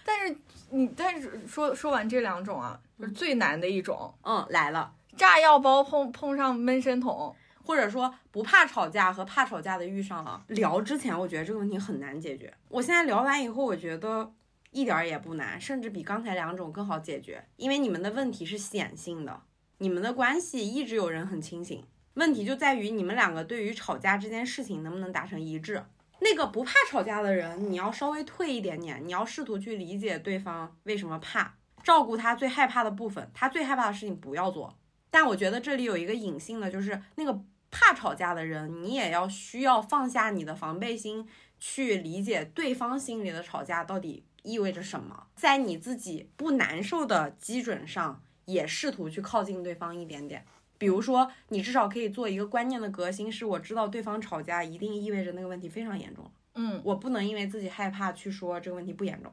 [0.03, 0.35] 但是
[0.71, 4.95] 你，但是说说完这两种啊，就是最难的一种，嗯，来了。
[5.15, 10.43] 炸药包碰碰上闷声筒，或者说不怕吵架和怕吵架的遇上了。
[10.49, 12.51] 聊之前，我觉得这个问题很难解决。
[12.71, 14.33] 我现在聊完以后，我觉得
[14.71, 17.45] 一点儿也不难，甚至比刚才两种更好解决。
[17.57, 19.43] 因为你们的问题是显性的，
[19.77, 21.85] 你们的关系一直有人很清醒。
[22.15, 25.85] 问题就在于你们两个对于吵架这件事情能不能达成一致。
[26.21, 34.79] 那个不怕吵架的人，你要稍微退一点点，你要试图去理解对方为什么怕，照顾他最害怕的部分，他最害怕的事情不要做。
[35.11, 50.47] 但我觉得这里有一个隐性的，就是那个怕吵架的人，你也要需要放下你的防备心，去理解对方心里的吵架到底意味着什么，在你自己不难受的基准上，也试图去靠近对方一点点。
[50.77, 59.33] 比如说，你至少可以做一个观念的革新，是我知道对方吵架一定意味着那个问题非常严重，嗯，我不能因为自己害怕去说这个问题不严重，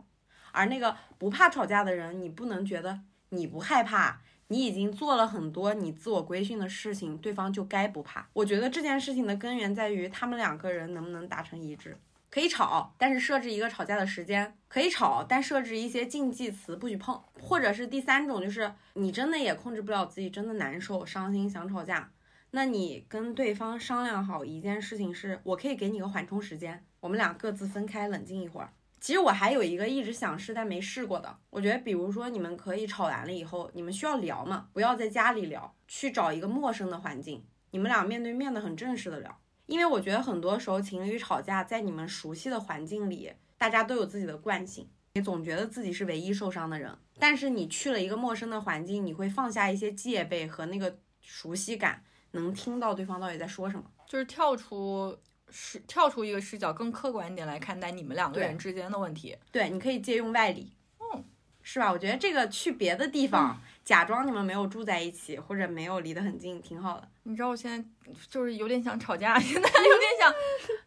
[0.51, 8.27] 而那个不怕吵架的人，你不能觉得你不害怕，你已经做了很多你自我规训的事情，对方就该不怕。
[8.33, 11.97] 我觉得这件事情的根源在于他们两个人能不能达成一致。
[12.31, 17.21] 可以吵，但是设置一个吵架的时间；可以吵，但设置一些禁忌词，不许碰。
[17.41, 22.09] 或者是第三种，就是你真的也控制不了自己，真的难受、伤心，想吵架，
[22.51, 28.71] 那你跟对方商量好一件事情是，我可以给你个缓冲时间，我们俩各自分开冷静一会儿。
[29.01, 39.40] 其实我还有一个一直想试但没试过的，我觉得比如说你们可以吵完了以后，你们需要聊嘛，不要在家里聊，去找一个陌生的环境，你们俩面对面的很正式的聊。
[39.71, 46.93] 因为我觉得很多时候情侣吵架，在你们熟悉的环境里，大家都有自己的惯性，你总觉得自己是唯一受伤的人。
[47.17, 53.83] 但是你去了一个陌生的环境，你会放下一些戒备和那个熟悉感，能听到对方到底在说什么。
[54.05, 55.17] 就是跳出
[55.49, 59.37] 是跳出一个视角，更客观一点来看待你们两个人之间的问题。
[59.53, 61.23] 对，你可以借用外力，嗯，
[61.61, 61.89] 是吧？
[61.89, 63.57] 我觉得这个去别的地方，
[63.91, 67.05] 假装你们没有住在一起，或者没有离得很近，挺好的。
[67.23, 67.85] 你知道我现在
[68.29, 70.33] 就是有点想吵架， 现在有点想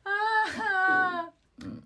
[0.11, 1.31] 啊，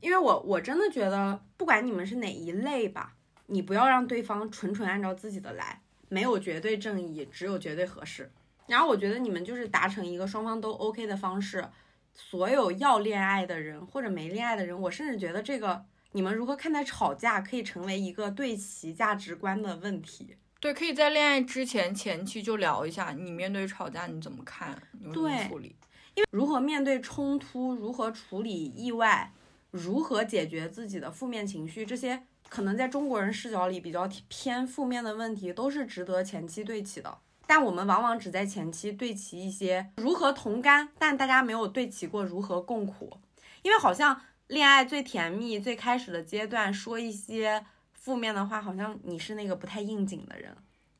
[0.00, 3.16] 因为我我真的觉得，不管你们是哪一类吧，
[3.46, 8.30] 你不要让对方纯纯按照自己的来，没有绝对正义，只有绝对合适。
[8.68, 11.66] 然后我觉得你们就是达成一个双方都 OK 的方式。
[12.14, 20.36] 所有要恋爱的人或者没恋爱的人，我甚至觉得这个你们如何看待吵架，可以成为一个对齐价值观的问题。
[20.60, 25.76] 对，可以在恋爱之前前期就聊一下，你面对吵架你怎么看，你会怎么对处理？
[26.14, 29.32] 因为如何面对冲突，如何处理意外，
[29.70, 37.18] 如何解决自己的负面情绪，这些可能在中国人视角里比较偏负面的问题，都是值得前期对齐的。
[37.46, 43.16] 但我们往往只在前期对齐一些如何同甘，但大家没有对齐过如何共苦，
[43.62, 47.64] 因为好像恋爱最甜蜜、最开始的阶段，说一些
[48.08, 50.50] 负面的话，好像你是那个不太应景的人。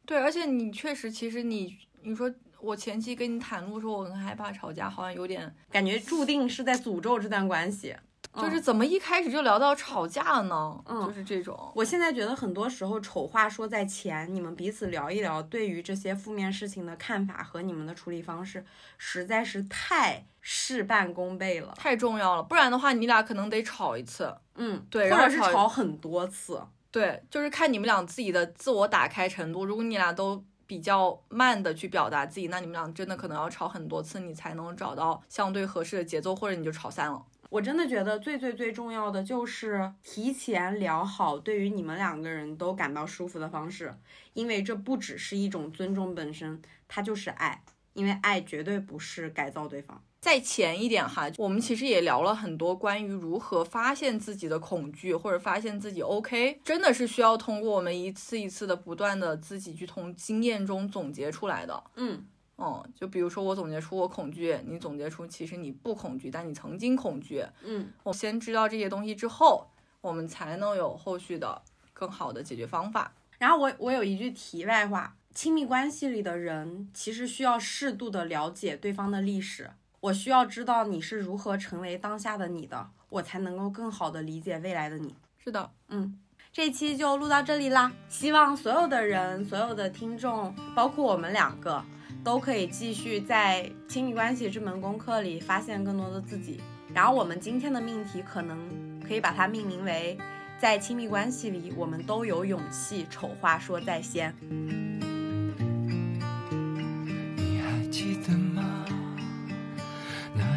[0.04, 2.30] 对，而且你确实，其实你你说
[2.60, 7.96] 我前期跟你袒露说我很害怕吵架，好像有点感觉注定是在诅咒这段关系。
[8.34, 10.84] 就是怎么一开始就聊到吵架了呢？
[10.86, 11.72] 嗯就是这种。
[11.74, 18.64] 我现在觉得很多时候丑话说在前，你们彼此聊一聊对于这些负面事情的看法和你们的处理方式，
[18.98, 21.72] 实在是太事半功倍了。
[21.76, 24.36] 太重要了，不然的话，你俩可能得吵一次。
[24.54, 26.62] 嗯，对或者是吵很多次。
[26.90, 29.64] 对，就是看你们俩自己的自我打开程度。
[29.64, 37.24] 如果你俩都比较慢的去表达自己，那你们俩真的可能要吵很多次，你才能找到相对合适的节奏，或者你就吵散了。
[37.50, 43.94] 我真的觉得最最最重要的就是提前聊好对于你们两个人都感到舒服的方式，
[44.34, 47.62] 因为这不只是一种尊重本身，它就是爱，
[47.94, 50.02] 因为爱绝对不是改造对方。
[50.20, 61.84] 再前一点哈，我们其实也聊了很多关于如何发现自己的恐惧，或者发现自己 OK，真的是需要通过我们一次一次的不断的自己去从经验中总结出来的。
[61.94, 62.26] 嗯，
[62.58, 67.44] 嗯，就比如说我总结出我恐惧，你总结出其实你不恐惧，但你曾经恐惧。
[67.62, 69.68] 嗯，我先知道这些东西之后，
[70.00, 71.62] 我们才能有后续的
[71.92, 73.14] 更好的解决方法。
[73.38, 79.70] 然后我我有一句题外话，亲密关系里的人其实需要适度的了解对方的历史。
[80.00, 85.14] 我需要知道你是如何成为当下的你的，我才能够更好的理解未来的你。
[85.42, 86.18] 是的，嗯，
[86.52, 87.92] 这期就录到这里啦。
[88.08, 91.84] 希望所有的人、所有的听众，包括我们两个，
[92.22, 96.60] 都可以继续在亲密关系这门功课里发现更多的自己。
[96.94, 98.58] 然后我们今天的命题可能
[99.06, 100.16] 可以把它命名为：
[100.60, 104.32] 在亲密关系里，我们都有勇气丑话说在先。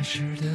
[0.03, 0.48] 时的